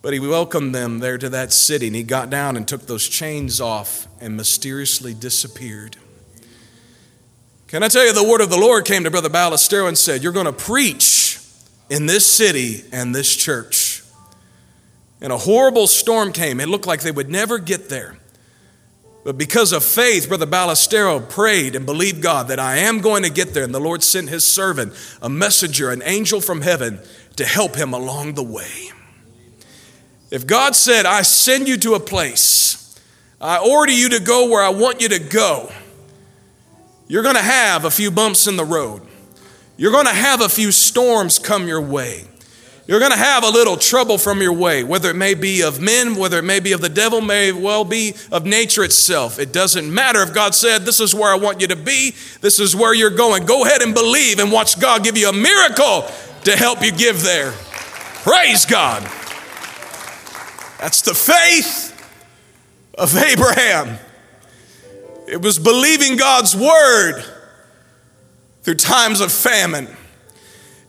But 0.00 0.14
he 0.14 0.18
welcomed 0.18 0.74
them 0.74 1.00
there 1.00 1.18
to 1.18 1.28
that 1.28 1.52
city 1.52 1.88
and 1.88 1.94
he 1.94 2.02
got 2.02 2.30
down 2.30 2.56
and 2.56 2.66
took 2.66 2.86
those 2.86 3.06
chains 3.06 3.60
off 3.60 4.08
and 4.22 4.38
mysteriously 4.38 5.12
disappeared. 5.12 5.98
Can 7.68 7.82
I 7.82 7.88
tell 7.88 8.06
you, 8.06 8.14
the 8.14 8.26
word 8.26 8.40
of 8.40 8.48
the 8.48 8.56
Lord 8.56 8.86
came 8.86 9.04
to 9.04 9.10
Brother 9.10 9.28
Ballestero 9.28 9.86
and 9.86 9.98
said, 9.98 10.22
You're 10.22 10.32
going 10.32 10.46
to 10.46 10.52
preach 10.52 11.38
in 11.90 12.06
this 12.06 12.26
city 12.26 12.82
and 12.90 13.14
this 13.14 13.36
church. 13.36 14.02
And 15.20 15.30
a 15.30 15.38
horrible 15.38 15.86
storm 15.86 16.32
came. 16.32 16.58
It 16.58 16.70
looked 16.70 16.86
like 16.86 17.02
they 17.02 17.12
would 17.12 17.28
never 17.28 17.58
get 17.58 17.90
there. 17.90 18.16
But 19.24 19.38
because 19.38 19.72
of 19.72 19.84
faith, 19.84 20.28
Brother 20.28 20.46
Ballestero 20.46 21.20
prayed 21.28 21.76
and 21.76 21.86
believed 21.86 22.22
God 22.22 22.48
that 22.48 22.58
I 22.58 22.78
am 22.78 23.00
going 23.00 23.22
to 23.22 23.30
get 23.30 23.54
there. 23.54 23.62
And 23.62 23.74
the 23.74 23.80
Lord 23.80 24.02
sent 24.02 24.28
his 24.28 24.44
servant, 24.44 24.94
a 25.20 25.28
messenger, 25.28 25.90
an 25.90 26.02
angel 26.04 26.40
from 26.40 26.62
heaven, 26.62 26.98
to 27.36 27.44
help 27.44 27.76
him 27.76 27.92
along 27.94 28.34
the 28.34 28.42
way. 28.42 28.90
If 30.30 30.46
God 30.46 30.74
said, 30.74 31.06
I 31.06 31.22
send 31.22 31.68
you 31.68 31.76
to 31.78 31.94
a 31.94 32.00
place, 32.00 32.98
I 33.40 33.58
order 33.58 33.92
you 33.92 34.08
to 34.10 34.20
go 34.20 34.48
where 34.48 34.62
I 34.62 34.70
want 34.70 35.00
you 35.00 35.08
to 35.10 35.18
go, 35.18 35.70
you're 37.06 37.22
going 37.22 37.36
to 37.36 37.42
have 37.42 37.84
a 37.84 37.90
few 37.90 38.10
bumps 38.10 38.46
in 38.46 38.56
the 38.56 38.64
road. 38.64 39.02
You're 39.76 39.92
going 39.92 40.06
to 40.06 40.12
have 40.12 40.40
a 40.40 40.48
few 40.48 40.72
storms 40.72 41.38
come 41.38 41.68
your 41.68 41.80
way. 41.80 42.24
You're 42.92 43.00
going 43.00 43.12
to 43.12 43.16
have 43.16 43.42
a 43.42 43.48
little 43.48 43.78
trouble 43.78 44.18
from 44.18 44.42
your 44.42 44.52
way, 44.52 44.84
whether 44.84 45.08
it 45.08 45.16
may 45.16 45.32
be 45.32 45.62
of 45.62 45.80
men, 45.80 46.14
whether 46.14 46.38
it 46.38 46.42
may 46.42 46.60
be 46.60 46.72
of 46.72 46.82
the 46.82 46.90
devil, 46.90 47.22
may 47.22 47.50
well 47.50 47.86
be 47.86 48.14
of 48.30 48.44
nature 48.44 48.84
itself. 48.84 49.38
It 49.38 49.50
doesn't 49.50 49.90
matter 49.90 50.20
if 50.20 50.34
God 50.34 50.54
said, 50.54 50.82
This 50.82 51.00
is 51.00 51.14
where 51.14 51.32
I 51.32 51.36
want 51.36 51.62
you 51.62 51.68
to 51.68 51.76
be, 51.76 52.14
this 52.42 52.60
is 52.60 52.76
where 52.76 52.92
you're 52.92 53.08
going. 53.08 53.46
Go 53.46 53.64
ahead 53.64 53.80
and 53.80 53.94
believe 53.94 54.40
and 54.40 54.52
watch 54.52 54.78
God 54.78 55.02
give 55.04 55.16
you 55.16 55.30
a 55.30 55.32
miracle 55.32 56.06
to 56.44 56.54
help 56.54 56.84
you 56.84 56.92
give 56.92 57.22
there. 57.22 57.52
Praise 58.24 58.66
God. 58.66 59.04
That's 60.78 61.00
the 61.00 61.14
faith 61.14 61.98
of 62.98 63.16
Abraham. 63.16 63.98
It 65.26 65.40
was 65.40 65.58
believing 65.58 66.18
God's 66.18 66.54
word 66.54 67.24
through 68.60 68.74
times 68.74 69.22
of 69.22 69.32
famine. 69.32 69.88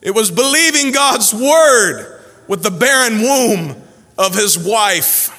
It 0.04 0.12
was 0.12 0.30
believing 0.30 0.92
God's 0.92 1.34
word 1.34 2.22
with 2.48 2.62
the 2.62 2.70
barren 2.70 3.22
womb 3.22 3.82
of 4.18 4.36
his 4.36 4.58
wife. 4.58 5.32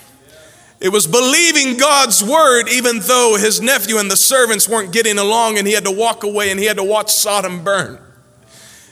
It 0.80 0.88
was 0.88 1.06
believing 1.06 1.76
God's 1.76 2.24
word 2.24 2.68
even 2.68 2.98
though 3.00 3.36
his 3.38 3.60
nephew 3.60 3.98
and 3.98 4.10
the 4.10 4.16
servants 4.16 4.68
weren't 4.68 4.92
getting 4.92 5.18
along 5.18 5.58
and 5.58 5.66
he 5.66 5.74
had 5.74 5.84
to 5.84 5.90
walk 5.90 6.24
away 6.24 6.50
and 6.50 6.58
he 6.58 6.66
had 6.66 6.78
to 6.78 6.84
watch 6.84 7.12
Sodom 7.12 7.62
burn. 7.62 7.98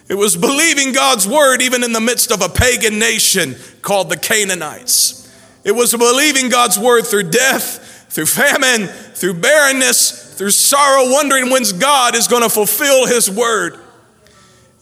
It 0.08 0.14
was 0.14 0.36
believing 0.36 0.92
God's 0.92 1.26
word 1.26 1.62
even 1.62 1.82
in 1.82 1.92
the 1.92 2.00
midst 2.00 2.30
of 2.30 2.42
a 2.42 2.48
pagan 2.48 2.98
nation 2.98 3.56
called 3.80 4.10
the 4.10 4.16
Canaanites. 4.16 5.18
It 5.64 5.72
was 5.72 5.92
believing 5.92 6.50
God's 6.50 6.78
word 6.78 7.06
through 7.06 7.30
death 7.30 7.92
through 8.12 8.26
famine, 8.26 8.88
through 8.88 9.32
barrenness, 9.32 10.34
through 10.36 10.50
sorrow, 10.50 11.10
wondering 11.10 11.50
when 11.50 11.62
God 11.78 12.14
is 12.14 12.28
going 12.28 12.42
to 12.42 12.50
fulfill 12.50 13.06
his 13.06 13.30
word. 13.30 13.78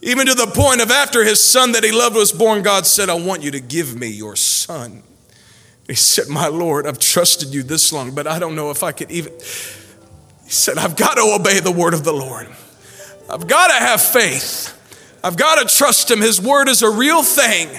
Even 0.01 0.25
to 0.25 0.33
the 0.33 0.47
point 0.47 0.81
of 0.81 0.89
after 0.89 1.23
his 1.23 1.43
son 1.43 1.73
that 1.73 1.83
he 1.83 1.91
loved 1.91 2.15
was 2.15 2.31
born, 2.31 2.63
God 2.63 2.87
said, 2.87 3.09
I 3.09 3.13
want 3.13 3.43
you 3.43 3.51
to 3.51 3.59
give 3.59 3.95
me 3.95 4.07
your 4.07 4.35
son. 4.35 5.03
He 5.87 5.93
said, 5.93 6.27
My 6.27 6.47
Lord, 6.47 6.87
I've 6.87 6.99
trusted 6.99 7.53
you 7.53 7.61
this 7.61 7.93
long, 7.93 8.15
but 8.15 8.25
I 8.25 8.39
don't 8.39 8.55
know 8.55 8.71
if 8.71 8.81
I 8.81 8.93
could 8.93 9.11
even. 9.11 9.33
He 9.33 10.49
said, 10.49 10.77
I've 10.77 10.95
got 10.95 11.15
to 11.15 11.21
obey 11.21 11.59
the 11.59 11.71
word 11.71 11.93
of 11.93 12.03
the 12.03 12.13
Lord. 12.13 12.47
I've 13.29 13.47
got 13.47 13.67
to 13.67 13.73
have 13.73 14.01
faith. 14.01 14.77
I've 15.23 15.37
got 15.37 15.67
to 15.67 15.75
trust 15.75 16.09
him. 16.09 16.19
His 16.19 16.41
word 16.41 16.67
is 16.67 16.81
a 16.81 16.89
real 16.89 17.21
thing. 17.21 17.69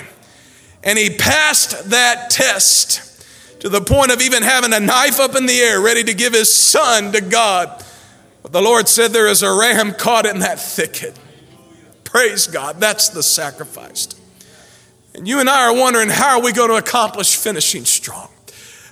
And 0.84 0.98
he 0.98 1.16
passed 1.16 1.90
that 1.90 2.30
test 2.30 3.26
to 3.60 3.68
the 3.68 3.80
point 3.80 4.12
of 4.12 4.20
even 4.20 4.42
having 4.42 4.72
a 4.72 4.80
knife 4.80 5.20
up 5.20 5.36
in 5.36 5.46
the 5.46 5.58
air 5.58 5.80
ready 5.80 6.04
to 6.04 6.14
give 6.14 6.32
his 6.32 6.54
son 6.54 7.12
to 7.12 7.20
God. 7.20 7.84
But 8.42 8.52
the 8.52 8.62
Lord 8.62 8.88
said, 8.88 9.12
There 9.12 9.28
is 9.28 9.42
a 9.42 9.52
ram 9.52 9.92
caught 9.92 10.26
in 10.26 10.40
that 10.40 10.60
thicket. 10.60 11.18
Praise 12.12 12.46
God. 12.46 12.78
That's 12.78 13.08
the 13.08 13.22
sacrifice. 13.22 14.06
And 15.14 15.26
you 15.26 15.40
and 15.40 15.48
I 15.48 15.68
are 15.68 15.74
wondering, 15.74 16.10
how 16.10 16.36
are 16.36 16.42
we 16.42 16.52
going 16.52 16.68
to 16.68 16.76
accomplish 16.76 17.36
finishing 17.36 17.86
strong? 17.86 18.28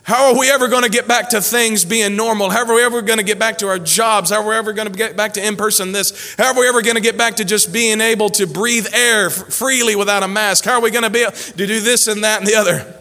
How 0.02 0.33
are 0.33 0.38
we 0.38 0.50
ever 0.50 0.68
going 0.68 0.85
to 0.85 0.88
get 0.88 1.06
back 1.06 1.28
to 1.30 1.42
things 1.42 1.85
being 1.85 2.16
normal? 2.16 2.48
How 2.48 2.64
are 2.64 2.74
we 2.74 2.83
ever 2.83 3.02
going 3.02 3.18
to 3.18 3.24
get 3.24 3.38
back 3.38 3.59
to 3.59 3.68
our 3.68 3.78
jobs? 3.78 4.30
How 4.30 4.40
are 4.42 4.48
we 4.48 4.54
ever 4.54 4.72
going 4.72 4.90
to 4.90 4.98
get 4.98 5.18
back 5.18 5.35
to 5.35 5.46
in 5.46 5.56
person 5.56 5.92
this? 5.92 6.35
How 6.37 6.54
are 6.54 6.59
we 6.59 6.66
ever 6.66 6.80
going 6.80 6.96
to 6.96 7.02
get 7.02 7.18
back 7.18 7.37
to 7.37 7.44
just 7.44 7.74
being 7.74 8.00
able 8.00 8.30
to 8.30 8.46
breathe 8.46 8.87
air 8.94 9.28
freely 9.28 9.96
without 9.96 10.22
a 10.22 10.28
mask? 10.28 10.64
How 10.64 10.76
are 10.76 10.80
we 10.80 10.90
going 10.90 11.04
to 11.04 11.11
be 11.11 11.20
able 11.20 11.33
to 11.33 11.66
do 11.66 11.80
this 11.80 12.06
and 12.06 12.24
that 12.24 12.40
and 12.40 12.48
the 12.48 12.54
other? 12.54 12.96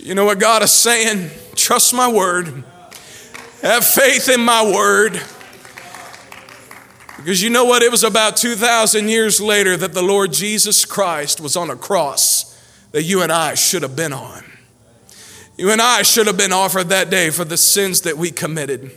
You 0.00 0.16
know 0.16 0.24
what 0.24 0.40
God 0.40 0.64
is 0.64 0.72
saying? 0.72 1.30
Trust 1.54 1.94
my 1.94 2.10
word. 2.10 2.64
Have 3.62 3.86
faith 3.86 4.28
in 4.28 4.40
my 4.40 4.68
word. 4.74 5.22
Because 7.16 7.42
you 7.42 7.50
know 7.50 7.64
what? 7.64 7.82
It 7.82 7.90
was 7.90 8.04
about 8.04 8.36
2,000 8.36 9.08
years 9.08 9.40
later 9.40 9.76
that 9.76 9.92
the 9.92 10.02
Lord 10.02 10.32
Jesus 10.32 10.84
Christ 10.84 11.40
was 11.40 11.56
on 11.56 11.70
a 11.70 11.76
cross 11.76 12.50
that 12.92 13.02
you 13.04 13.22
and 13.22 13.32
I 13.32 13.54
should 13.54 13.82
have 13.82 13.96
been 13.96 14.12
on. 14.12 14.44
You 15.56 15.70
and 15.70 15.80
I 15.80 16.02
should 16.02 16.26
have 16.26 16.36
been 16.36 16.52
offered 16.52 16.88
that 16.88 17.10
day 17.10 17.30
for 17.30 17.44
the 17.44 17.56
sins 17.56 18.00
that 18.02 18.16
we 18.16 18.30
committed. 18.30 18.90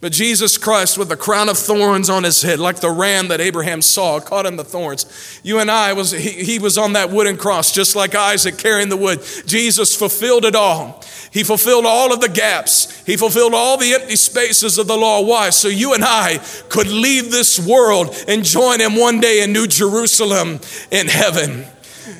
But 0.00 0.12
Jesus 0.12 0.56
Christ, 0.56 0.96
with 0.96 1.08
the 1.08 1.16
crown 1.16 1.48
of 1.48 1.58
thorns 1.58 2.08
on 2.08 2.22
his 2.22 2.42
head, 2.42 2.60
like 2.60 2.78
the 2.78 2.90
ram 2.90 3.28
that 3.28 3.40
Abraham 3.40 3.82
saw, 3.82 4.20
caught 4.20 4.46
in 4.46 4.54
the 4.54 4.62
thorns. 4.62 5.40
You 5.42 5.58
and 5.58 5.68
I 5.68 5.92
was 5.92 6.12
he, 6.12 6.44
he, 6.44 6.58
was 6.60 6.78
on 6.78 6.92
that 6.92 7.10
wooden 7.10 7.36
cross, 7.36 7.72
just 7.72 7.96
like 7.96 8.14
Isaac 8.14 8.58
carrying 8.58 8.90
the 8.90 8.96
wood. 8.96 9.20
Jesus 9.44 9.96
fulfilled 9.96 10.44
it 10.44 10.54
all. 10.54 11.02
He 11.32 11.42
fulfilled 11.42 11.84
all 11.84 12.12
of 12.12 12.20
the 12.20 12.28
gaps. 12.28 13.02
He 13.06 13.16
fulfilled 13.16 13.54
all 13.54 13.76
the 13.76 13.92
empty 13.94 14.14
spaces 14.14 14.78
of 14.78 14.86
the 14.86 14.96
law. 14.96 15.20
Why? 15.20 15.50
So 15.50 15.66
you 15.66 15.94
and 15.94 16.04
I 16.04 16.38
could 16.68 16.86
leave 16.86 17.32
this 17.32 17.58
world 17.58 18.14
and 18.28 18.44
join 18.44 18.80
him 18.80 18.94
one 18.94 19.18
day 19.20 19.42
in 19.42 19.52
New 19.52 19.66
Jerusalem 19.66 20.60
in 20.92 21.08
heaven. 21.08 21.66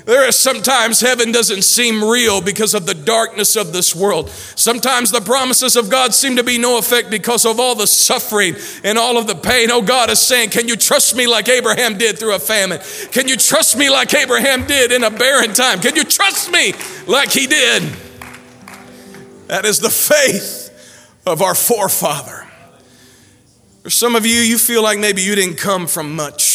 There 0.08 0.26
is 0.26 0.38
sometimes 0.38 1.00
heaven 1.00 1.32
doesn't 1.32 1.64
seem 1.64 2.02
real 2.02 2.40
because 2.40 2.72
of 2.72 2.86
the 2.86 2.94
darkness 2.94 3.56
of 3.56 3.74
this 3.74 3.94
world. 3.94 4.30
Sometimes 4.30 5.10
the 5.10 5.20
promises 5.20 5.76
of 5.76 5.90
God 5.90 6.14
seem 6.14 6.36
to 6.36 6.42
be 6.42 6.56
no 6.56 6.78
effect 6.78 7.10
because 7.10 7.44
of 7.44 7.60
all 7.60 7.74
the 7.74 7.86
suffering 7.86 8.56
and 8.82 8.96
all 8.96 9.18
of 9.18 9.26
the 9.26 9.34
pain. 9.34 9.70
Oh, 9.70 9.82
God 9.82 10.08
is 10.08 10.18
saying, 10.18 10.48
Can 10.48 10.66
you 10.66 10.76
trust 10.76 11.14
me 11.14 11.26
like 11.26 11.50
Abraham 11.50 11.98
did 11.98 12.18
through 12.18 12.34
a 12.34 12.38
famine? 12.38 12.80
Can 13.12 13.28
you 13.28 13.36
trust 13.36 13.76
me 13.76 13.90
like 13.90 14.14
Abraham 14.14 14.66
did 14.66 14.92
in 14.92 15.04
a 15.04 15.10
barren 15.10 15.52
time? 15.52 15.78
Can 15.78 15.94
you 15.94 16.04
trust 16.04 16.50
me 16.50 16.72
like 17.06 17.30
he 17.30 17.46
did? 17.46 17.82
That 19.48 19.66
is 19.66 19.78
the 19.78 19.90
faith 19.90 21.20
of 21.26 21.42
our 21.42 21.54
forefather. 21.54 22.46
For 23.82 23.90
some 23.90 24.16
of 24.16 24.24
you, 24.24 24.40
you 24.40 24.56
feel 24.56 24.82
like 24.82 24.98
maybe 24.98 25.20
you 25.20 25.34
didn't 25.34 25.58
come 25.58 25.86
from 25.86 26.16
much. 26.16 26.47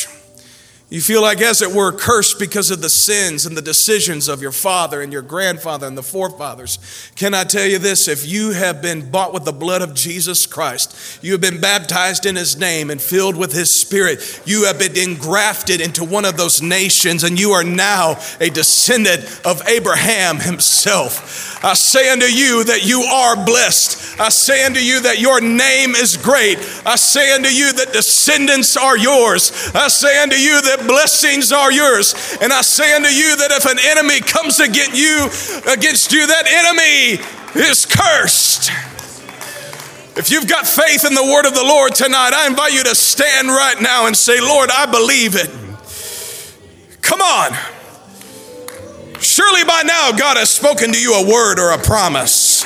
You 0.93 1.01
feel 1.01 1.23
like, 1.23 1.41
as 1.41 1.63
it 1.63 1.71
were, 1.71 1.91
cursed 1.91 2.37
because 2.37 2.69
of 2.69 2.79
the 2.79 2.87
sins 2.87 3.47
and 3.47 3.57
the 3.57 3.63
decisions 3.63 4.27
of 4.27 4.43
your 4.43 4.51
father 4.51 5.01
and 5.01 5.11
your 5.11 5.23
grandfather 5.23 5.87
and 5.87 5.97
the 5.97 6.03
forefathers. 6.03 6.77
Can 7.15 7.33
I 7.33 7.45
tell 7.45 7.65
you 7.65 7.79
this? 7.79 8.07
If 8.07 8.27
you 8.27 8.51
have 8.51 8.79
been 8.79 9.09
bought 9.09 9.33
with 9.33 9.43
the 9.43 9.51
blood 9.51 9.81
of 9.81 9.95
Jesus 9.95 10.45
Christ, 10.45 11.23
you 11.23 11.31
have 11.31 11.41
been 11.41 11.59
baptized 11.59 12.27
in 12.27 12.35
his 12.35 12.59
name 12.59 12.91
and 12.91 13.01
filled 13.01 13.35
with 13.35 13.53
his 13.53 13.73
spirit, 13.73 14.43
you 14.45 14.65
have 14.65 14.77
been 14.77 14.95
engrafted 14.95 15.81
into 15.81 16.03
one 16.03 16.25
of 16.25 16.37
those 16.37 16.61
nations, 16.61 17.23
and 17.23 17.39
you 17.39 17.53
are 17.53 17.63
now 17.63 18.19
a 18.39 18.51
descendant 18.51 19.41
of 19.43 19.67
Abraham 19.67 20.39
himself. 20.39 21.59
I 21.65 21.73
say 21.73 22.11
unto 22.11 22.27
you 22.27 22.65
that 22.65 22.85
you 22.85 23.01
are 23.01 23.35
blessed. 23.43 24.19
I 24.19 24.29
say 24.29 24.63
unto 24.63 24.79
you 24.79 25.01
that 25.01 25.19
your 25.19 25.41
name 25.41 25.95
is 25.95 26.17
great. 26.17 26.59
I 26.85 26.97
say 26.97 27.33
unto 27.33 27.49
you 27.49 27.73
that 27.73 27.93
descendants 27.93 28.77
are 28.77 28.95
yours. 28.95 29.71
I 29.73 29.87
say 29.87 30.21
unto 30.21 30.35
you 30.35 30.61
blessings 30.87 31.51
are 31.51 31.71
yours. 31.71 32.37
And 32.41 32.53
I 32.53 32.61
say 32.61 32.95
unto 32.95 33.09
you 33.09 33.35
that 33.37 33.51
if 33.51 33.65
an 33.65 33.79
enemy 33.79 34.19
comes 34.21 34.59
against 34.59 34.95
you, 34.95 35.25
against 35.71 36.11
you, 36.11 36.27
that 36.27 36.45
enemy 36.47 37.23
is 37.67 37.85
cursed. 37.85 38.71
If 40.15 40.29
you've 40.29 40.47
got 40.47 40.67
faith 40.67 41.05
in 41.05 41.15
the 41.15 41.23
word 41.23 41.45
of 41.45 41.55
the 41.55 41.63
Lord 41.63 41.95
tonight, 41.95 42.31
I 42.33 42.47
invite 42.47 42.73
you 42.73 42.83
to 42.83 42.93
stand 42.93 43.47
right 43.47 43.81
now 43.81 44.05
and 44.05 44.15
say, 44.15 44.39
Lord, 44.39 44.69
I 44.71 44.85
believe 44.85 45.35
it. 45.35 45.49
Come 47.01 47.21
on. 47.21 47.51
Surely 49.19 49.63
by 49.63 49.83
now 49.85 50.11
God 50.11 50.37
has 50.37 50.49
spoken 50.49 50.91
to 50.91 51.01
you 51.01 51.15
a 51.15 51.27
word 51.27 51.57
or 51.57 51.71
a 51.71 51.77
promise. 51.77 52.63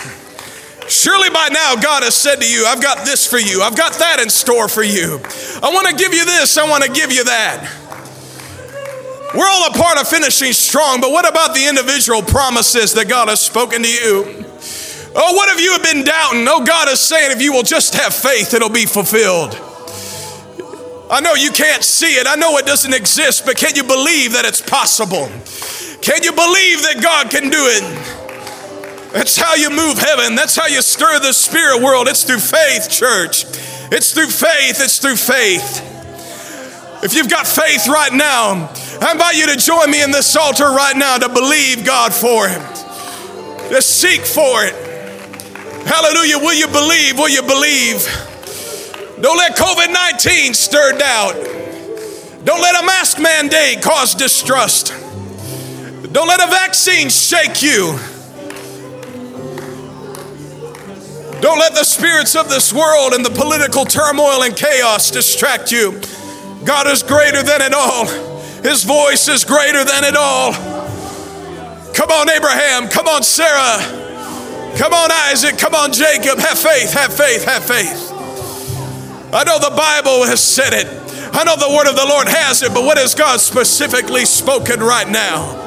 Surely 0.90 1.30
by 1.30 1.50
now 1.52 1.76
God 1.76 2.04
has 2.04 2.16
said 2.16 2.38
to 2.42 2.50
you, 2.50 2.66
I've 2.66 2.82
got 2.82 3.06
this 3.06 3.28
for 3.28 3.38
you, 3.38 3.62
I've 3.62 3.76
got 3.76 3.94
that 4.00 4.20
in 4.20 4.30
store 4.30 4.68
for 4.68 4.84
you. 4.84 5.20
I 5.62 5.70
want 5.74 5.88
to 5.88 5.96
give 5.96 6.14
you 6.14 6.26
this, 6.26 6.58
I 6.58 6.68
want 6.70 6.84
to 6.84 6.92
give 6.92 7.12
you 7.12 7.26
that. 7.26 7.70
We're 9.36 9.48
all 9.48 9.68
a 9.68 9.74
part 9.74 10.00
of 10.00 10.08
finishing 10.08 10.54
strong, 10.54 11.02
but 11.02 11.12
what 11.12 11.28
about 11.28 11.54
the 11.54 11.68
individual 11.68 12.22
promises 12.22 12.94
that 12.94 13.10
God 13.10 13.28
has 13.28 13.42
spoken 13.42 13.84
to 13.84 13.90
you? 13.90 14.46
Oh, 15.16 15.34
what 15.34 15.50
have 15.50 15.60
you 15.60 15.78
been 15.84 16.06
doubting? 16.06 16.46
Oh, 16.48 16.64
God 16.64 16.88
is 16.90 17.00
saying 17.00 17.32
if 17.32 17.42
you 17.42 17.52
will 17.52 17.64
just 17.64 17.96
have 17.96 18.14
faith, 18.14 18.54
it'll 18.54 18.70
be 18.70 18.86
fulfilled. 18.86 19.60
I 21.10 21.22
know 21.22 21.34
you 21.34 21.52
can't 21.52 21.84
see 21.84 22.16
it, 22.16 22.28
I 22.28 22.36
know 22.36 22.58
it 22.58 22.66
doesn't 22.66 22.94
exist, 22.94 23.46
but 23.46 23.58
can 23.58 23.76
you 23.76 23.84
believe 23.84 24.34
that 24.34 24.46
it's 24.46 24.62
possible? 24.62 25.28
Can 26.02 26.24
you 26.24 26.32
believe 26.32 26.84
that 26.84 27.00
God 27.02 27.30
can 27.30 27.50
do 27.50 27.60
it? 27.60 29.14
That's 29.14 29.36
how 29.36 29.56
you 29.56 29.70
move 29.70 29.98
heaven. 29.98 30.36
That's 30.36 30.56
how 30.56 30.68
you 30.68 30.82
stir 30.82 31.20
the 31.20 31.34
spirit 31.34 31.82
world. 31.82 32.08
It's 32.08 32.24
through 32.24 32.40
faith, 32.40 32.90
church. 32.90 33.46
It's 33.92 34.14
through 34.14 34.28
faith. 34.28 34.80
It's 34.80 35.00
through 35.00 35.16
faith. 35.16 35.84
If 37.04 37.16
you've 37.16 37.30
got 37.30 37.48
faith 37.48 37.88
right 37.88 38.14
now, 38.14 38.72
I 39.00 39.12
invite 39.12 39.36
you 39.36 39.46
to 39.48 39.58
join 39.58 39.92
me 39.92 40.02
in 40.02 40.12
this 40.12 40.36
altar 40.36 40.66
right 40.66 40.96
now 40.96 41.18
to 41.18 41.30
believe 41.30 41.86
God 41.86 42.14
for 42.14 42.48
it, 42.48 43.70
to 43.70 43.82
seek 43.82 44.22
for 44.22 44.66
it. 44.66 44.74
Hallelujah. 45.86 46.40
Will 46.40 46.56
you 46.56 46.68
believe? 46.68 47.18
Will 47.18 47.30
you 47.30 47.44
believe? 47.44 48.04
Don't 49.22 49.38
let 49.38 49.56
COVID 49.56 49.94
19 49.94 50.54
stir 50.54 50.98
doubt. 50.98 51.36
Don't 52.44 52.62
let 52.62 52.82
a 52.82 52.86
mask 52.86 53.20
mandate 53.20 53.84
cause 53.84 54.16
distrust. 54.16 54.88
Don't 56.12 56.28
let 56.28 56.42
a 56.42 56.50
vaccine 56.50 57.10
shake 57.10 57.62
you. 57.62 58.00
Don't 61.40 61.60
let 61.60 61.76
the 61.76 61.84
spirits 61.84 62.36
of 62.36 62.50
this 62.50 62.74
world 62.74 63.14
and 63.14 63.24
the 63.24 63.30
political 63.30 63.86
turmoil 63.86 64.42
and 64.42 64.56
chaos 64.56 65.12
distract 65.12 65.72
you. 65.72 66.02
God 66.66 66.88
is 66.88 67.04
greater 67.04 67.44
than 67.44 67.62
it 67.62 67.74
all. 67.74 68.37
His 68.64 68.84
voice 68.84 69.28
is 69.28 69.46
greater 69.46 69.84
than 69.84 70.04
it 70.04 70.16
all. 70.16 70.54
Come 71.94 72.12
on, 72.12 72.30
Abraham. 72.30 72.88
Come 72.90 73.08
on, 73.08 73.24
Sarah. 73.24 73.80
Come 74.78 74.94
on, 74.94 75.12
Isaac. 75.12 75.58
Come 75.58 75.74
on, 75.74 75.92
Jacob. 75.92 76.38
Have 76.40 76.60
faith, 76.60 76.94
have 76.94 77.16
faith, 77.16 77.46
have 77.46 77.66
faith. 77.66 78.12
I 79.34 79.44
know 79.44 79.60
the 79.60 79.76
Bible 79.76 80.26
has 80.26 80.44
said 80.44 80.74
it. 80.74 80.88
I 81.34 81.44
know 81.44 81.56
the 81.56 81.76
word 81.76 81.88
of 81.88 81.96
the 81.96 82.06
Lord 82.06 82.28
has 82.28 82.62
it, 82.64 82.74
but 82.74 82.84
what 82.84 82.98
has 82.98 83.14
God 83.14 83.40
specifically 83.40 84.26
spoken 84.26 84.80
right 84.80 85.08
now? 85.08 85.66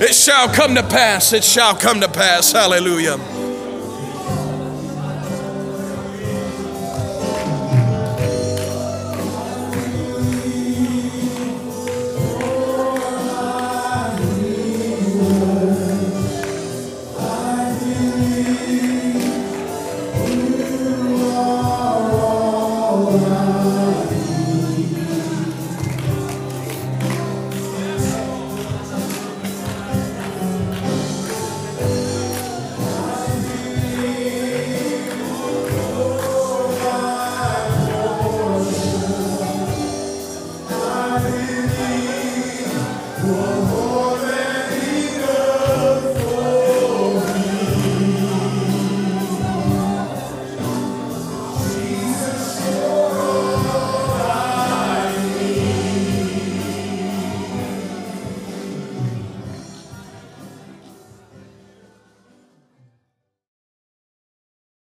It 0.00 0.14
shall 0.14 0.48
come 0.48 0.74
to 0.74 0.82
pass. 0.82 1.32
It 1.32 1.44
shall 1.44 1.74
come 1.76 2.00
to 2.00 2.08
pass. 2.08 2.52
Hallelujah. 2.52 3.18